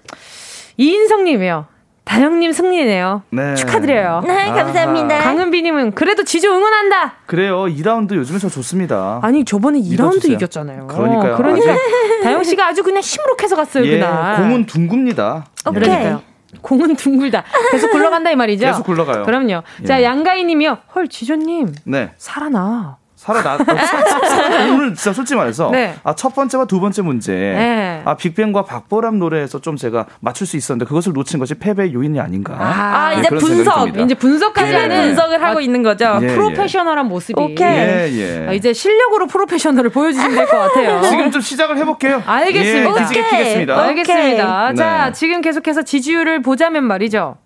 [0.81, 1.65] 이인성님이요.
[2.03, 3.21] 다영님 승리네요.
[3.29, 3.53] 네.
[3.55, 4.23] 축하드려요.
[4.25, 7.13] 네 감사합니다 강은비님은 그래도 지조 응원한다.
[7.27, 7.65] 그래요.
[7.65, 9.19] 2라운드 요즘에 저 좋습니다.
[9.21, 10.33] 아니 저번에 2라운드 믿어주세요.
[10.33, 10.87] 이겼잖아요.
[10.87, 11.37] 그러니까요.
[11.37, 14.37] 그러니까 아직- 다영 씨가 아주 그냥 시무룩해서 갔어요 예, 그날.
[14.37, 15.45] 공은 둥굽니다.
[15.67, 15.81] 오케이.
[15.83, 16.21] 그러니까요.
[16.61, 17.45] 공은 둥글다.
[17.71, 18.65] 계속 굴러간다 이 말이죠.
[18.65, 19.23] 계속 굴러가요.
[19.23, 19.61] 그럼요.
[19.83, 19.85] 예.
[19.85, 20.79] 자 양가희님이요.
[20.95, 22.11] 헐 지조님 네.
[22.17, 22.97] 살아나.
[23.21, 23.55] 살아나.
[24.73, 25.93] 오늘 진짜 솔직히 말해서 네.
[26.03, 28.01] 아, 첫 번째와 두 번째 문제 네.
[28.03, 32.55] 아 빅뱅과 박보람 노래에서 좀 제가 맞출 수 있었는데 그것을 놓친 것이 패배의 요인이 아닌가.
[32.57, 34.05] 아, 네, 이제 그런 생각이 분석.
[34.05, 34.87] 이제 분석까지 예.
[34.87, 36.33] 분석을 하고 아, 있는 거죠 예, 예.
[36.33, 37.39] 프로페셔널한 모습이.
[37.39, 37.57] 오케이.
[37.67, 38.47] 예, 예.
[38.49, 41.01] 아, 이제 실력으로 프로페셔널을 보여주시면 될 것 같아요.
[41.07, 42.23] 지금 좀 시작을 해볼게요.
[42.25, 42.89] 알겠습니다.
[42.89, 43.29] 예, 기지개 오케이.
[43.37, 43.81] 피겠습니다.
[43.83, 44.63] 알겠습니다.
[44.65, 44.75] 오케이.
[44.75, 45.11] 자, 네.
[45.13, 47.37] 지금 계속해서 지지율을 보자면 말이죠.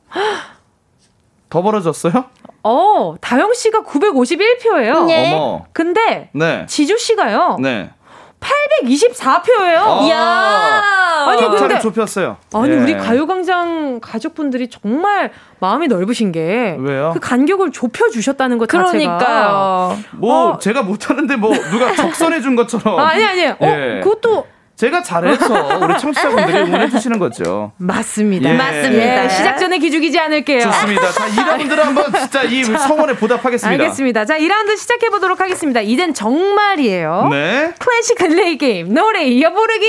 [1.49, 2.26] 더 벌어졌어요?
[2.68, 5.05] 어, 다영 씨가 951표예요.
[5.05, 5.34] 네.
[5.36, 5.66] 어머.
[5.72, 6.66] 근데 네.
[6.68, 7.57] 지주 씨가요.
[7.61, 7.91] 네.
[8.39, 9.82] 824표예요.
[9.86, 10.03] 어.
[10.07, 12.38] 이야 아니, 근데- 좁혔어요.
[12.53, 12.76] 아니 예.
[12.78, 17.11] 우리 가요광장 가족분들이 정말 마음이 넓으신 게 왜요?
[17.13, 20.59] 그 간격을 좁혀 주셨다는 것 자체가 그러니까요 뭐 어.
[20.59, 23.45] 제가 못하는데 뭐 누가 적선해 준 것처럼 아, 아니 아니.
[23.47, 24.01] 어, 예.
[24.03, 24.45] 그것도
[24.76, 27.71] 제가 잘해서 우리 청취자분들이 응원해 주시는 거죠.
[27.78, 28.49] 맞습니다.
[28.49, 28.57] 예.
[28.57, 29.23] 맞습니다.
[29.26, 30.59] 예, 시작 전에 기죽이지 않을게요.
[30.61, 31.11] 좋습니다.
[31.11, 33.84] 자, 2라운드를 한번 진짜 이 성원에 보답하겠습니다.
[33.84, 34.26] 알겠습니다.
[34.26, 35.80] 자, 2라운드 시작해 보도록 하겠습니다.
[35.82, 37.28] 이젠 정말이에요.
[37.32, 37.73] 네.
[37.80, 39.88] 클래식 릴레이 게임 노래 이어 부르기.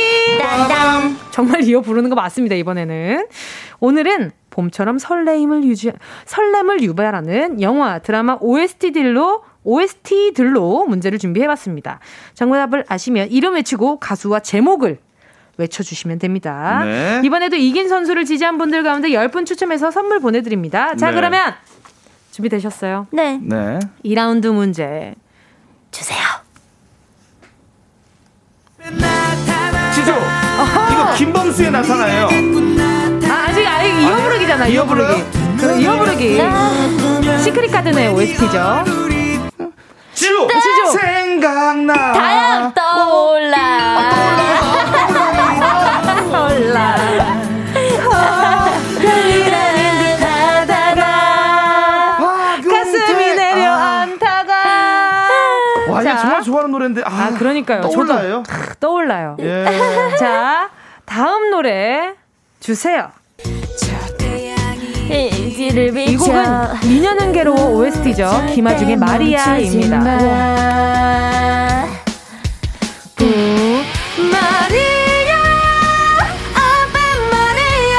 [1.32, 2.55] 정말 이어 부르는 거 맞습니다.
[2.55, 3.26] 이번에는
[3.80, 5.93] 오늘은 봄처럼 설레임을 유지
[6.25, 12.01] 설렘을 유발하는 영화 드라마 OST들로 OST들로 문제를 준비해봤습니다.
[12.35, 14.99] 정답을 아시면 이름 외치고 가수와 제목을
[15.59, 16.83] 외쳐주시면 됩니다.
[16.85, 17.21] 네.
[17.25, 20.95] 이번에도 이긴 선수를 지지한 분들 가운데 10분 추첨해서 선물 보내드립니다.
[20.97, 21.15] 자, 네.
[21.15, 21.55] 그러면
[22.31, 23.09] 준비되셨어요?
[23.11, 23.39] 네.
[23.43, 23.79] 네.
[24.05, 25.15] 2라운드 문제
[25.91, 26.19] 주세요.
[29.95, 30.13] 지조.
[30.13, 32.86] 이거 김범수의 나타나요.
[33.99, 35.24] 이 이어 부르기잖아 이어 부르기
[35.59, 36.40] 그 이어 부르기
[37.42, 38.84] 시크릿 카드네 OST죠.
[40.14, 42.12] 지호 지호 생각나.
[42.12, 44.11] 다양 떠올라.
[46.30, 46.97] 떠올라.
[48.12, 48.57] 아.
[56.47, 57.03] 좋아하는 노래인데.
[57.05, 57.82] 아, 아 그러니까요.
[57.82, 58.42] 떠올라요?
[58.47, 59.36] 저도, 아, 떠올라요.
[59.40, 59.64] 예.
[60.18, 60.70] 자
[61.05, 62.14] 다음 노래
[62.61, 63.11] 주세요.
[65.11, 66.35] 인지를 이 곡은
[66.89, 68.47] 미녀는 괴로워 OST죠.
[68.55, 69.99] 김아중의 마리아입니다.
[74.19, 75.37] 마리아
[76.55, 76.99] 아베
[77.31, 77.97] 마리아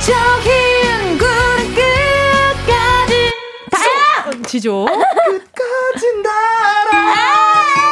[0.00, 3.12] 저흰 구름 끝까지
[3.70, 4.84] 다야 지조.
[4.86, 6.90] 끝까지 날아.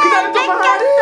[0.03, 1.01] 그다음 또 마리아.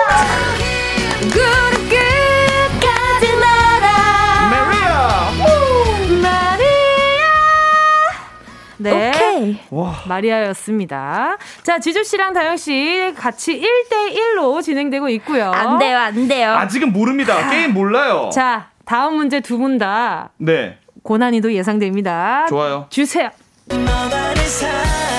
[8.80, 9.10] 네.
[9.10, 10.04] 오케이 와.
[10.08, 11.38] 마리아였습니다.
[11.64, 15.52] 자, 지조 씨랑 다영 씨 같이 1대 1로 진행되고 있고요.
[15.52, 17.50] 안 돼요 안 돼요 아직은 모릅니다.
[17.50, 18.30] 게임 몰라요.
[18.34, 20.78] 자, 다음 문제 두 분 다 네.
[21.04, 22.46] 고난이도 예상됩니다.
[22.50, 22.88] 좋아요.
[22.90, 23.30] 주세요.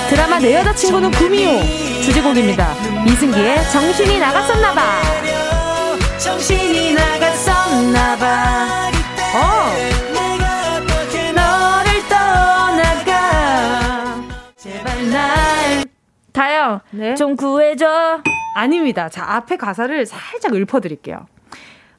[0.09, 1.61] 드라마 내 여자친구는 구미호
[2.03, 2.73] 주제곡입니다.
[3.07, 4.81] 이승기의 정신이 나갔었나봐.
[6.17, 6.80] 정신이
[16.91, 17.15] 네.
[17.15, 18.21] 좀 구해줘
[18.55, 19.09] 아닙니다.
[19.09, 21.25] 자, 앞에 가사를 살짝 읊어드릴게요.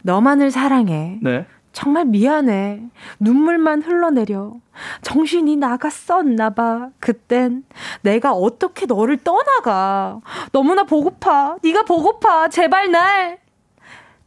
[0.03, 1.18] 너만을 사랑해.
[1.23, 1.47] 네.
[1.73, 2.83] 정말 미안해.
[3.18, 4.53] 눈물만 흘러내려.
[5.01, 6.89] 정신이 나갔었나 봐.
[7.01, 7.64] 그땐
[8.03, 10.20] 내가 어떻게 너를 떠나가.
[10.53, 11.57] 너무나 보고파.
[11.62, 12.49] 네가 보고파.
[12.49, 13.39] 제발 날.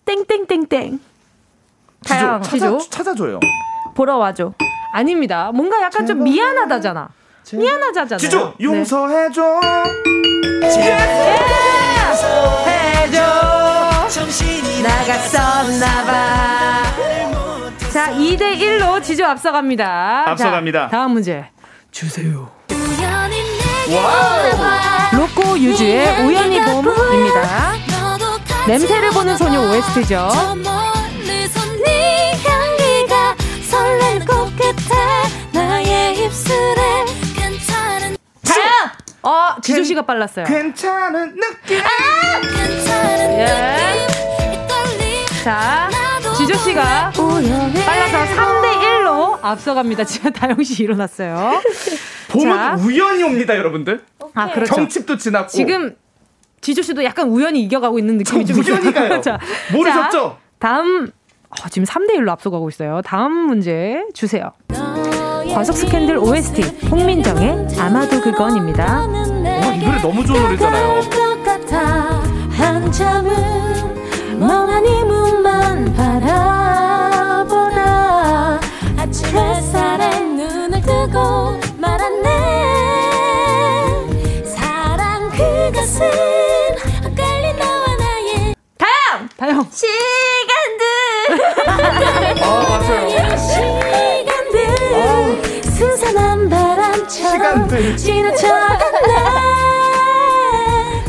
[0.05, 0.99] 땡땡땡땡.
[2.07, 2.77] 다영, 찾아.
[2.77, 3.39] 찾아줘요.
[3.95, 4.53] 보러 와줘
[4.93, 5.51] 아닙니다.
[5.53, 7.09] 뭔가 약간 좀 미안하다잖아.
[7.53, 8.17] 미안하다잖아.
[8.17, 9.59] 지조 용서해줘.
[10.63, 11.05] 해줘.
[14.83, 16.13] 나갔었나봐.
[17.91, 20.29] 자, 2대 1로 지조 앞서갑니다.
[20.29, 20.81] 앞서갑니다.
[20.85, 21.45] 자, 다음 문제.
[21.91, 22.49] 주세요.
[23.91, 25.17] 와우.
[25.17, 27.73] 로꼬 유주의 우연히 봄입니다.
[28.67, 30.29] 냄새를 보는 소녀 OST죠.
[39.25, 40.45] 어, 지조 씨가 빨랐어요.
[40.45, 41.77] 괜찮은 느낌.
[43.39, 43.47] 예.
[45.43, 45.89] 자,
[46.37, 50.03] 지조 씨가 빨라서 3대 1로 앞서갑니다.
[50.03, 51.59] 지금 다영 씨 일어났어요.
[52.29, 52.77] 봄은 자.
[52.79, 54.03] 우연히 옵니다, 여러분들.
[54.35, 54.75] 아, 그렇죠.
[54.75, 55.47] 경칩도 지났고.
[55.49, 55.95] 지금
[56.61, 58.93] 지조 씨도 약간 우연히 이겨가고 있는 느낌이 좀 우연히 있어요.
[59.09, 59.21] 가요.
[59.21, 59.39] 자,
[59.73, 60.11] 모르셨죠?
[60.11, 61.11] 자, 다음
[61.49, 63.01] 어, 지금 3대 1로 앞서가고 있어요.
[63.03, 64.51] 다음 문제 주세요.
[65.55, 69.07] 과속 스캔들 OST 홍민정의 아마도 그건입니다.
[69.07, 71.01] 와, 이 노래 너무 좋은 노래잖아요.
[72.51, 77.39] 한참은 멍하니 문만 바라보다
[78.97, 82.29] 아침 햇살에 눈을 뜨고 말았네
[84.45, 86.05] 사랑 그것은
[87.05, 90.83] 엇갈린 너와 나의 다영 다영 시간들
[92.43, 93.24] 아, 맞아요.
[97.07, 97.95] 시간들.
[97.97, 99.14] 지나쳐간다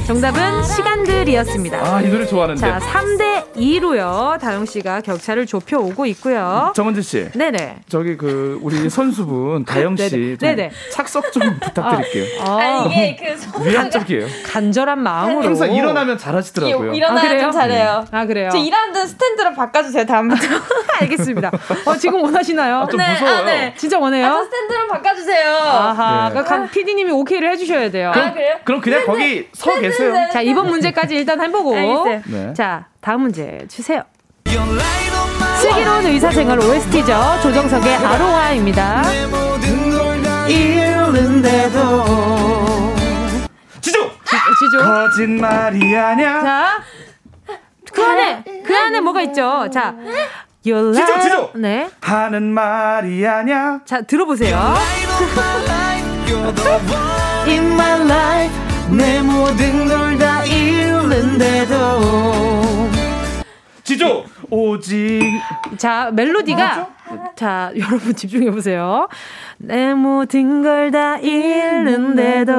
[0.07, 1.78] 정답은 시간들이었습니다.
[1.78, 2.61] 아, 이 노래 좋아하는데.
[2.61, 4.38] 자, 3대 2로요.
[4.38, 6.72] 다영 씨가 격차를 좁혀 오고 있고요.
[6.76, 7.28] 정은지 씨.
[7.32, 7.80] 네네.
[7.88, 10.70] 저기 그 우리 선수분 다영 씨 네네.
[10.92, 12.40] 착석 좀 부탁드릴게요.
[12.40, 14.26] 어, 아니 이게 그 위안적이에요.
[14.46, 15.44] 간절한 마음으로.
[15.44, 16.94] 항상 일어나면 잘하시더라고요.
[16.94, 17.50] 일어나야 아, 그래요?
[17.50, 18.04] 잘해요.
[18.12, 18.48] 아, 그래요?
[18.52, 20.40] 저 일하는 스탠드로 바꿔주세요 다음부터.
[21.00, 21.50] 알겠습니다.
[21.84, 22.76] 어, 지금 원하시나요?
[22.82, 23.36] 아, 좀 네, 무서워요.
[23.38, 23.74] 아, 네.
[23.76, 24.44] 진짜 아, 저 원해요?
[24.44, 25.50] 스탠드로 바꿔주세요.
[25.57, 26.30] 아하.
[26.32, 26.42] 네.
[26.42, 28.12] 그 PD님이 오케이를 해주셔야 돼요.
[28.14, 28.54] 아, 그래요?
[28.64, 29.95] 그럼 그냥 거기 서 계세요.
[30.32, 31.74] 자, 이번 문제까지 일단 해보고.
[31.76, 32.22] 알겠어요.
[32.26, 32.55] 네.
[32.55, 34.03] 자, 다음 문제 주세요.
[35.61, 37.40] 슬기로운 의사생활 OST죠.
[37.42, 39.03] 조정석의 아로하입니다.
[43.80, 44.11] 지조!
[44.59, 44.78] 지조.
[44.78, 46.40] 거짓말이 아냐.
[46.42, 46.82] 자,
[47.92, 49.68] 그 안에, 그 안에 뭐가 있죠?
[49.72, 49.94] 자,
[50.66, 51.51] Your 지조, 지조!
[51.55, 51.88] 네.
[52.01, 53.80] 하는 말이 아냐.
[53.84, 54.74] 자, 들어보세요.
[57.47, 58.55] In my life,
[58.91, 61.76] 내 모든 걸 다 잃는데도.
[63.84, 64.24] 지조!
[64.51, 65.20] 오직
[65.76, 66.89] 자, 멜로디가.
[67.37, 69.09] 자, 여러분 집중해 보세요.
[69.59, 72.53] 내 모든 걸 다 잃는데도.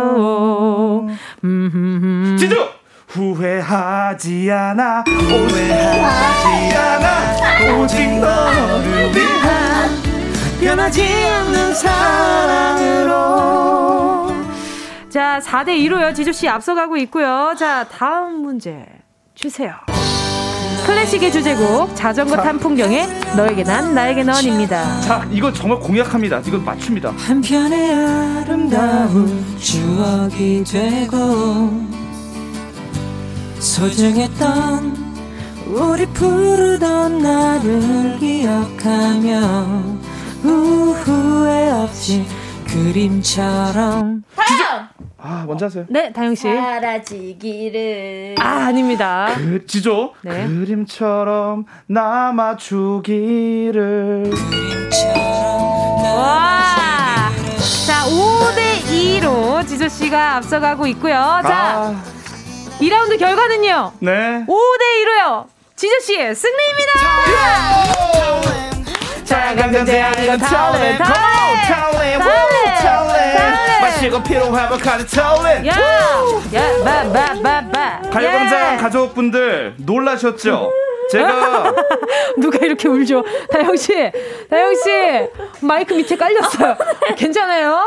[1.44, 2.70] 음, 지조!
[3.08, 5.04] 후회하지 않아.
[5.08, 7.78] 후회하지 않아.
[7.82, 9.90] 오직 너를 위한
[10.62, 13.16] 변하지 않는 사랑으로.
[15.18, 16.13] 자, 4대 2로요.
[16.13, 17.55] 지조 씨 앞서가고 있고요.
[17.57, 18.86] 자, 다음 문제
[19.34, 19.74] 주세요.
[20.86, 25.01] 클래식의 주제곡 자전거 탄 풍경에 너에게 난 나에게 넌입니다.
[25.01, 26.41] 자, 이거 정말 공약합니다.
[26.45, 27.13] 이거 맞춥니다.
[27.18, 31.72] 한편의 아름다운 추억이 되고
[33.57, 35.15] 소중했던
[35.65, 39.39] 우리 부르던 나를 기억하며
[40.43, 42.24] 후회 없이
[42.68, 44.24] 그림처럼
[45.20, 45.86] 아, 먼저 하세요.
[45.89, 46.43] 네, 다영 씨.
[46.43, 48.36] 사라지기를.
[48.39, 49.30] 아, 아닙니다.
[49.36, 50.13] 그, 지조.
[50.22, 50.47] 네.
[50.47, 54.32] 그림처럼 남아 주기를.
[56.15, 57.32] 와!
[57.88, 58.82] 자, 5대
[59.22, 61.13] 2로 지조 씨가 앞서가고 있고요.
[61.43, 62.03] 자, 아,
[62.80, 63.93] 2라운드 결과는요.
[63.99, 64.45] 네.
[64.47, 65.45] 5대 2로요.
[65.76, 66.91] 지조 씨의 승리입니다.
[69.26, 71.37] 작은 존재 아니고 타올렌, 타올렌 타올렌 타올렌,
[73.88, 74.12] 타올렌.
[74.12, 75.74] 마시고 피로 회복하는 타올렌 야!
[76.54, 78.10] 야, 바, 바, 바, 바.
[78.10, 78.78] 가요광장 예.
[78.78, 80.72] 가족분들 놀라셨죠?
[81.12, 81.74] 제가
[82.38, 83.24] 누가 이렇게 울죠?
[83.52, 83.94] 다영 씨,
[84.50, 84.90] 다영 씨,
[85.66, 86.76] 마이크 밑에 깔렸어요.
[87.16, 87.82] 괜찮아요?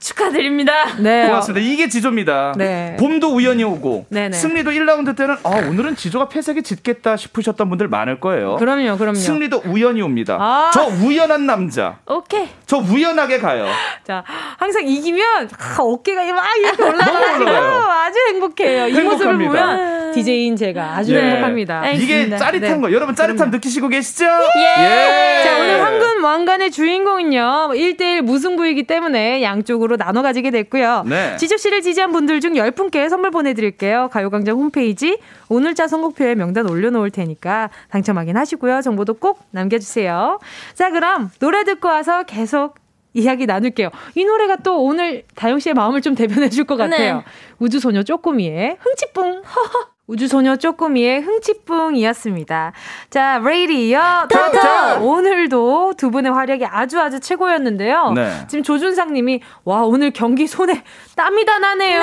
[0.00, 0.96] 축하드립니다.
[0.98, 1.26] 네.
[1.26, 1.64] 고맙습니다.
[1.64, 2.54] 이게 지조입니다.
[2.56, 2.96] 네.
[2.98, 4.32] 봄도 우연히 오고 네네.
[4.36, 8.56] 승리도 1라운드 때는 아, 오늘은 지조가 패색이 짙겠다 싶으셨던 분들 많을 거예요.
[8.56, 9.14] 그럼요, 그럼요.
[9.14, 10.36] 승리도 우연히 옵니다.
[10.40, 10.70] 아.
[10.72, 11.98] 저 우연한 남자.
[12.06, 12.48] 오케이.
[12.66, 13.66] 저 우연하게 가요.
[14.06, 14.24] 자,
[14.56, 17.82] 항상 이기면 아, 어깨가 막 이렇게 올라가요.
[17.90, 18.88] 아주 행복해요.
[18.88, 19.66] 이 모습을 행복합니다.
[19.66, 21.20] 보면 DJ인 제가 아주 예.
[21.20, 21.88] 행복합니다.
[21.90, 22.80] 이게 짜릿한 네.
[22.80, 22.92] 거.
[22.92, 24.24] 여러분 짜릿함 느끼시고 계시죠?
[24.24, 25.42] 예.
[25.44, 27.70] 자, 오늘 황금 왕관의 주인공은요.
[27.74, 31.04] 1대1 무승부이기 때문에 양쪽으로 나눠 가지게 됐고요.
[31.06, 31.36] 네.
[31.36, 34.08] 지조 씨를 지지한 분들 중 10분께 선물 보내드릴게요.
[34.12, 35.18] 가요광장 홈페이지
[35.48, 38.82] 오늘자 선곡표에 명단 올려놓을 테니까 당첨 확인하시고요.
[38.82, 40.38] 정보도 꼭 남겨주세요.
[40.74, 42.74] 자, 그럼 노래 듣고 와서 계속
[43.12, 43.90] 이야기 나눌게요.
[44.14, 47.16] 이 노래가 또 오늘 다영 씨의 마음을 좀 대변해 줄 것 같아요.
[47.16, 47.24] 네.
[47.58, 49.42] 우주소녀 쪼꼬미의 흥치뿡.
[50.10, 52.72] 우주소녀 쪼꼬미의 흥치뿡이었습니다.
[53.10, 55.04] 자, 레이디어 토토!
[55.06, 58.12] 오늘도 두 분의 활약이 아주 아주 최고였는데요.
[58.16, 58.28] 네.
[58.48, 60.82] 지금 조준상 님이, 와, 오늘 경기 손에
[61.16, 62.00] 땀이 다 나네요.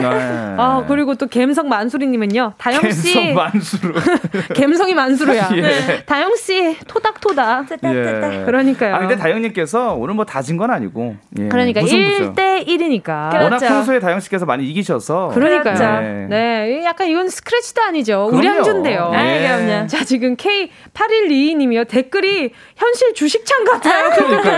[0.00, 0.54] 네.
[0.58, 2.54] 아, 그리고 또 갬성 만수리 님은요.
[2.58, 3.14] 다영 씨.
[3.14, 3.94] 갬성 만수로.
[4.54, 5.50] 갬성이 만수르야.
[5.56, 6.02] 예.
[6.04, 7.66] 다영 씨, 토닥토닥.
[7.84, 8.42] 예.
[8.44, 8.94] 그러니까요.
[8.94, 11.16] 아 근데 다영님께서 오늘 뭐 다진 건 아니고.
[11.38, 11.48] 예.
[11.48, 12.32] 그러니까 무승부죠.
[12.34, 13.34] 1대 1이니까.
[13.34, 13.66] 워낙 그렇죠.
[13.66, 15.28] 평소에 다영 씨께서 많이 이기셔서.
[15.34, 15.74] 그러니까요.
[15.74, 16.00] 그렇죠.
[16.00, 16.26] 네.
[16.28, 16.84] 네.
[16.84, 18.28] 약간 이건 스크래치도 아니죠.
[18.32, 19.12] 우량주인데요.
[19.14, 19.86] 예.
[19.88, 21.88] 자, 지금 K8122님이요.
[21.88, 24.10] 댓글이 현실 주식창 같아요.
[24.10, 24.49] 크크크크.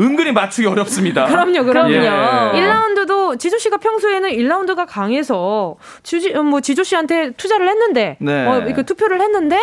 [0.00, 1.26] 은근히 맞추기 어렵습니다.
[1.26, 1.92] 그럼요, 그럼요.
[1.92, 2.00] 예.
[2.00, 8.46] 1라운드도 지조 씨가 평소에는 1라운드가 강해서 주지, 어, 뭐 지조 씨한테 투자를 했는데, 네.
[8.46, 9.58] 어, 이렇게 투표를 했는데,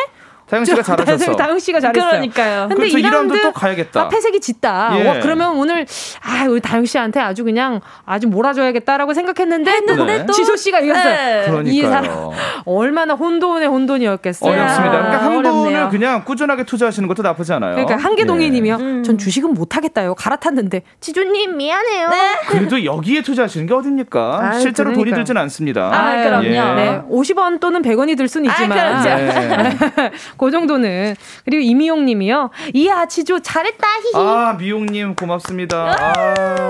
[0.50, 1.36] 다영 씨가 잘하셨어.
[1.36, 2.10] 다영 씨가 잘했어요.
[2.10, 2.68] 그러니까요.
[2.70, 4.02] 근데 그래서 2라운드, 2라운드 또 가야겠다.
[4.02, 4.92] 아, 패색이 짙다.
[4.98, 5.08] 예.
[5.08, 5.86] 어, 그러면 오늘
[6.24, 11.04] 아 우리 다영 씨한테 아주 그냥 아주 몰아줘야겠다라고 생각했는데 했는데 또- 지소 씨가 이겼어요.
[11.16, 11.44] 네.
[11.48, 11.74] 그러니까요.
[11.74, 12.30] 이 사람
[12.66, 14.52] 얼마나 혼돈의 혼돈이었겠어요.
[14.52, 14.98] 어렵습니다.
[14.98, 15.64] 그러니까 한 어렵네요.
[15.64, 17.76] 분을 그냥 꾸준하게 투자하시는 것도 나쁘지 않아요.
[17.76, 18.76] 그러니까 한계동이님이요.
[18.76, 19.04] 음.
[19.04, 20.16] 전 주식은 못 하겠다요.
[20.16, 22.10] 갈아탔는데 지조님 미안해요.
[22.48, 24.40] 그래도 여기에 투자하시는 게 어딥니까?
[24.42, 25.24] 아유, 실제로 돈이 그러니까요.
[25.26, 25.90] 들진 않습니다.
[25.94, 26.46] 아, 그럼요.
[26.46, 26.52] 예.
[26.52, 29.10] 네, 50원 또는 100원이 들 수는 아, 있지만 그렇죠.
[29.16, 30.12] 네.
[30.38, 31.16] 그 정도는
[31.46, 32.50] 그리고 이미용 님이요.
[32.74, 34.12] 이야 지조 잘했다 히히.
[34.16, 35.96] 아 미용 님 고맙습니다.
[35.98, 36.14] 아,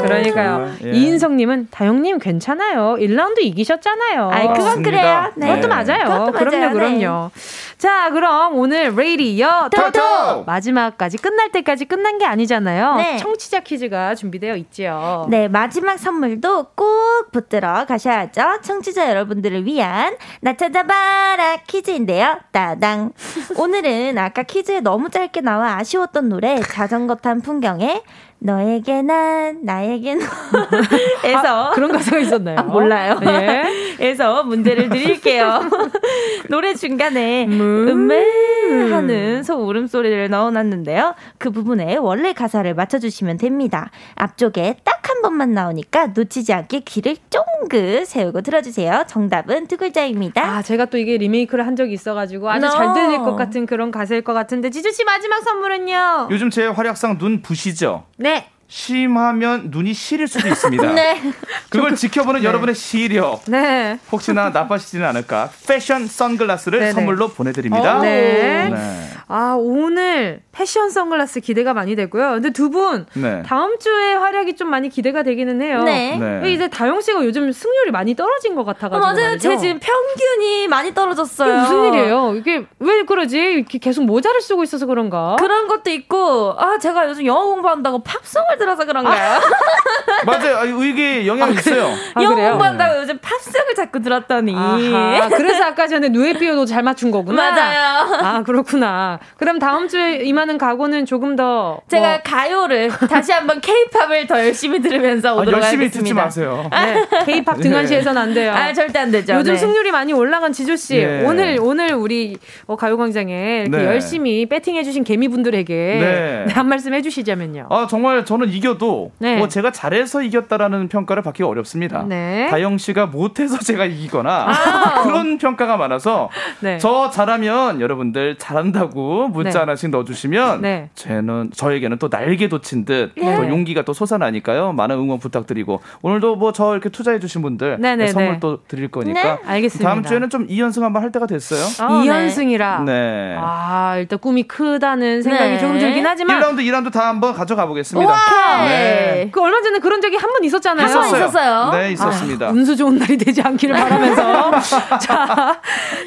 [0.02, 0.52] 그러니까요.
[0.52, 0.92] 정말, 예.
[0.92, 2.96] 이인성 님은 다영 님 괜찮아요.
[3.00, 4.30] 1라운드 이기셨잖아요.
[4.32, 4.84] 아이, 그건.
[4.84, 5.32] 그래요.
[5.36, 5.48] 네.
[5.48, 6.04] 그것도 맞아요.
[6.04, 6.74] 그것도 그럼요, 맞아요.
[6.74, 7.32] 그럼요.
[7.78, 10.44] 자, 그럼 오늘 레이디어 토토 토토!
[10.46, 12.96] 마지막까지 끝날 때까지 끝난 게 아니잖아요.
[12.96, 13.18] 네.
[13.18, 15.28] 청취자 퀴즈가 준비되어 있지요.
[15.30, 18.62] 네, 마지막 선물도 꼭 붙들어 가셔야죠.
[18.64, 22.40] 청취자 여러분들을 위한 나 찾아봐라 퀴즈인데요.
[22.52, 23.12] 따당.
[23.60, 28.04] 오늘은 아까 퀴즈에 너무 짧게 나와 아쉬웠던 노래 자전거 탄 풍경에
[28.40, 30.22] 너에게 난 나에게 너
[31.24, 32.60] 에서 아, 그런 가사가 있었나요?
[32.60, 33.20] 아, 몰라요.
[33.24, 33.64] 예.
[34.00, 35.62] 에서 문제를 드릴게요.
[36.50, 37.88] 노래 중간에 음.
[37.90, 41.16] 음메 하는 소 울음소리를 넣어놨는데요.
[41.38, 43.90] 그 부분에 원래 가사를 맞춰주시면 됩니다.
[44.16, 49.06] 앞쪽에 딱 한 번만 나오니까 놓치지 않게 귀를 쫑긋 세우고 들어주세요.
[49.08, 50.44] 정답은 두 글자입니다.
[50.44, 52.72] 아, 제가 또 이게 리메이크를 한 적이 있어가지고 아주 No.
[52.72, 56.28] 잘 들릴 것 같은 그런 가사일 것 같은데 지주 씨 마지막 선물은요?
[56.30, 58.04] 요즘 제 활약상 눈 부시죠?
[58.18, 58.27] 네.
[58.68, 60.92] 심하면 눈이 시릴 수도 있습니다.
[60.94, 61.22] 네.
[61.70, 63.98] 그걸 지켜보는 여러분의 시력 네.
[64.12, 66.92] 혹시나 나빠지지는 않을까 패션 선글라스를 네네.
[66.92, 67.98] 선물로 보내드립니다.
[67.98, 68.70] 어, 네.
[68.70, 69.08] 네.
[69.30, 72.32] 아, 오늘 패션 선글라스 기대가 많이 되고요.
[72.32, 73.44] 근데 두분 네.
[73.46, 75.84] 다음 주에 활약이 좀 많이 기대가 되기는 해요.
[75.84, 76.18] 네.
[76.18, 76.52] 네.
[76.54, 79.30] 이제 다영 씨가 요즘 승률이 많이 떨어진 것 어, 같아가지고 맞아요.
[79.30, 79.50] 말이죠.
[79.50, 81.50] 제 지금 평균이 많이 떨어졌어요.
[81.54, 82.36] 이게 무슨 일이에요?
[82.36, 83.38] 이게 왜 그러지?
[83.38, 85.36] 이렇게 계속 모자를 쓰고 있어서 그런가?
[85.40, 89.40] 그런 것도 있고, 아, 제가 요즘 영어 공부한다고 팝송을 들어서 그런가요?
[90.26, 90.58] 맞아요.
[90.58, 91.90] 아, 이게 영향이 있어요.
[92.16, 92.50] 아, 영어 그래요?
[92.52, 94.56] 공부한다고 요즘 팝송을 자꾸 들었더니.
[94.56, 97.52] 아하, 그래서 아까 전에 누에피오도 잘 맞춘 거구나.
[97.52, 98.16] 맞아요.
[98.22, 98.98] 아, 그렇구나.
[98.98, 104.40] 자, 그럼 다음 주에 임하는 각오는 조금 더 제가 뭐, 가요를 다시 한번 케이팝을 더
[104.40, 106.04] 열심히 들으면서 아, 오도록 열심히 하겠습니다.
[106.04, 106.70] 듣지 마세요.
[106.72, 108.52] 네, K-팝 등한시해서는 안 돼요.
[108.54, 109.34] 아, 절대 안 되죠.
[109.34, 109.58] 요즘 네.
[109.58, 111.24] 승률이 많이 올라간 지조 씨 네.
[111.26, 113.86] 오늘 오늘 우리 어, 가요광장에 이렇게 네.
[113.86, 116.46] 열심히 배팅해주신 개미분들에게 네.
[116.48, 117.68] 네, 한 말씀 해주시자면요.
[117.70, 119.38] 아 정말 저는 이겨도 네.
[119.38, 122.04] 뭐 제가 잘해서 이겼다라는 평가를 받기가 어렵습니다.
[122.04, 122.48] 네.
[122.50, 125.02] 다영 씨가 못해서 제가 이기거나 아.
[125.08, 126.30] 그런 평가가 많아서
[126.60, 126.78] 네.
[126.80, 129.60] 저 잘하면 여러분들 잘한다고 문자 네.
[129.60, 130.90] 하나씩 넣어주시면 네.
[130.96, 133.36] 저는 저에게는 또 날개 돋친 듯 네.
[133.36, 134.74] 또 용기가 또 솟아나니까요.
[134.74, 138.40] 많은 응원 부탁드리고 오늘도 뭐 저 이렇게 투자해주신 분들 네, 네, 선물 네.
[138.40, 139.88] 또 드릴 거니까 네, 알겠습니다.
[139.88, 141.62] 다음 주에는 좀 2연승 한번 할 때가 됐어요.
[141.88, 142.06] 어, 네.
[142.06, 142.80] 이연승이라.
[142.86, 143.36] 네.
[143.40, 145.60] 아 일단 꿈이 크다는 생각이 네.
[145.60, 148.12] 조금 들긴 하지만 1라운드, 2라운드 다 한번 가져가 보겠습니다.
[148.38, 148.68] 오케이.
[148.68, 149.30] 네.
[149.32, 150.86] 그 얼마 전에 그런 적이 한 번 있었잖아요.
[150.88, 151.72] 한 번 있었어요.
[151.72, 152.48] 네, 있었습니다.
[152.48, 154.52] 아, 운수 좋은 날이 되지 않기를 바라면서.
[155.00, 155.60] 자,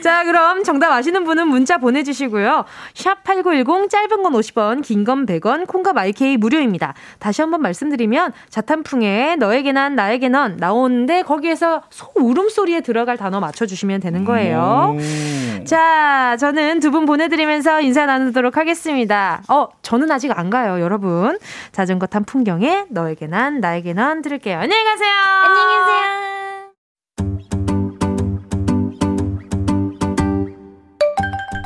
[0.02, 2.64] 자, 그럼 정답 아시는 분은 문자 보내주시고요.
[2.94, 6.92] 샵 8910 짧은 건 50원, 긴 건 100원, 콩과 마이케이 무료입니다.
[7.18, 14.00] 다시 한번 말씀드리면 자탄풍에 너에게 난 나에게 넌 나오는데 거기에서 소 울음소리에 들어갈 단어 맞춰주시면
[14.00, 14.94] 되는 거예요.
[14.98, 15.64] 음.
[15.66, 19.42] 자, 저는 두 분 보내드리면서 인사 나누도록 하겠습니다.
[19.48, 21.38] 어, 저는 아직 안 가요, 여러분.
[21.70, 24.58] 자전거 탄 풍경에 너에게 난, 나에게 난 들을게요.
[24.58, 25.10] 안녕히 가세요.
[25.44, 26.00] 안녕히 계세요.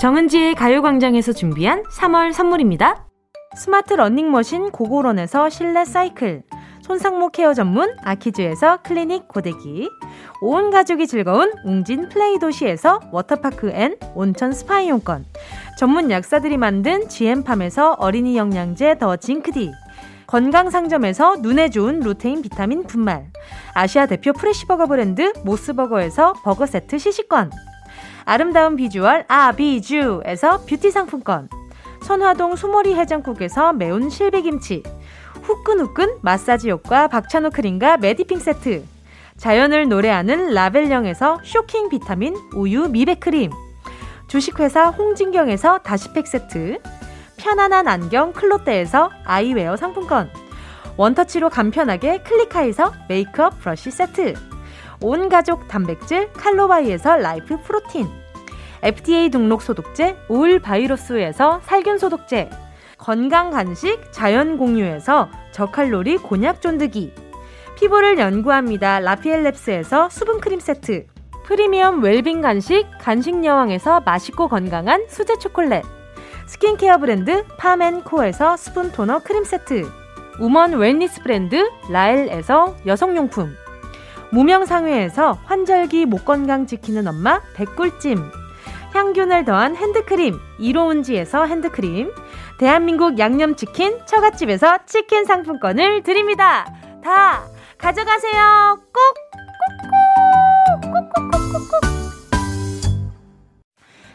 [0.00, 3.06] 정은지의 가요광장에서 준비한 3월 선물입니다.
[3.56, 6.44] 스마트 러닝머신 고고런에서 실내 사이클,
[6.82, 9.90] 손상모 케어 전문 아키즈에서 클리닉 고데기,
[10.40, 15.24] 온 가족이 즐거운 웅진 플레이 도시에서 워터파크 and 온천 스파 이용권,
[15.78, 19.72] 전문 약사들이 만든 GM팜에서 어린이 영양제 더 징크디,
[20.34, 23.30] 건강상점에서 눈에 좋은 루테인 비타민 분말,
[23.72, 27.52] 아시아 대표 fresh burger 브랜드 모스버거에서 버거 세트 시식권,
[28.24, 31.48] 아름다운 비주얼 아비주에서 뷰티 상품권.
[32.02, 34.82] 선화동 소머리 해장국에서 매운 실비김치.
[35.42, 38.82] 후끈후끈 마사지 효과 박찬호 크림과 메디핑 세트.
[39.36, 43.52] 자연을 노래하는 라벨영에서 쇼킹 비타민 우유 미백 크림.
[44.26, 46.80] 주식회사 홍진경에서 다시팩 세트
[47.44, 50.30] 편안한 안경 클로떼에서 아이웨어 상품권.
[50.96, 54.32] 원터치로 간편하게 클리카에서 메이크업 브러쉬 세트.
[55.02, 58.08] 온 가족 단백질 칼로바이에서 라이프 프로틴.
[58.82, 62.48] FDA 등록 소독제 올 바이러스에서 살균 소독제.
[62.96, 67.12] 건강 간식 자연 공유에서 저칼로리 곤약 쫀득이.
[67.76, 69.00] 피부를 연구합니다.
[69.00, 71.08] 라피엘랩스에서 수분 크림 세트.
[71.44, 75.82] 프리미엄 웰빙 간식 간식 여왕에서 맛있고 건강한 수제 초콜릿
[76.46, 79.90] 스킨케어 브랜드 팜앤코에서 수분 토너 크림 세트.
[80.40, 83.56] woman wellness 브랜드 라엘에서 여성용품.
[84.30, 88.30] 무명상회에서 환절기 목 건강 지키는 엄마 배꿀찜.
[88.92, 92.12] 향균을 더한 핸드크림 이로운지에서 핸드크림.
[92.58, 96.72] 대한민국 양념치킨 처갓집에서 치킨 상품권을 드립니다.
[97.02, 97.44] 다
[97.78, 98.78] 가져가세요.
[98.92, 99.02] 꼭
[100.90, 102.23] 꼭꼭 꼭꼭꼭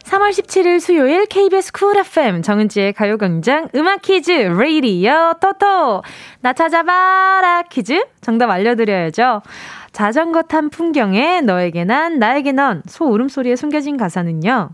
[0.09, 6.01] 3월 17일 수요일 KBS Cool FM 정은지의 가요광장 음악 퀴즈 레이디어 토토
[6.41, 9.43] 나 찾아봐라 퀴즈 정답 알려드려야죠.
[9.91, 14.71] 자전거 탄 풍경의 너에게 난 나에게 넌 소 울음소리에 숨겨진 가사는요.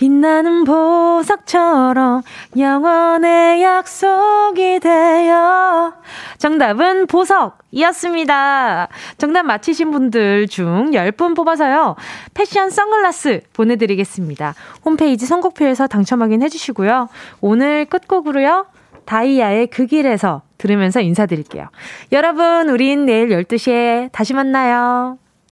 [0.00, 2.22] 빛나는 보석처럼
[2.56, 5.92] 영원의 약속이 되어
[6.38, 8.88] 정답은 보석이었습니다.
[9.18, 11.96] 정답 맞히신 분들 중 10분 뽑아서요.
[12.32, 14.54] 패션 선글라스 보내드리겠습니다.
[14.86, 17.10] 홈페이지 선곡표에서 당첨 확인해 주시고요.
[17.42, 18.68] 오늘 끝곡으로요.
[19.04, 21.68] 다이아의 그 길에서 들으면서 인사드릴게요.
[22.12, 25.18] 여러분, 우린 내일 12시에 다시 만나요.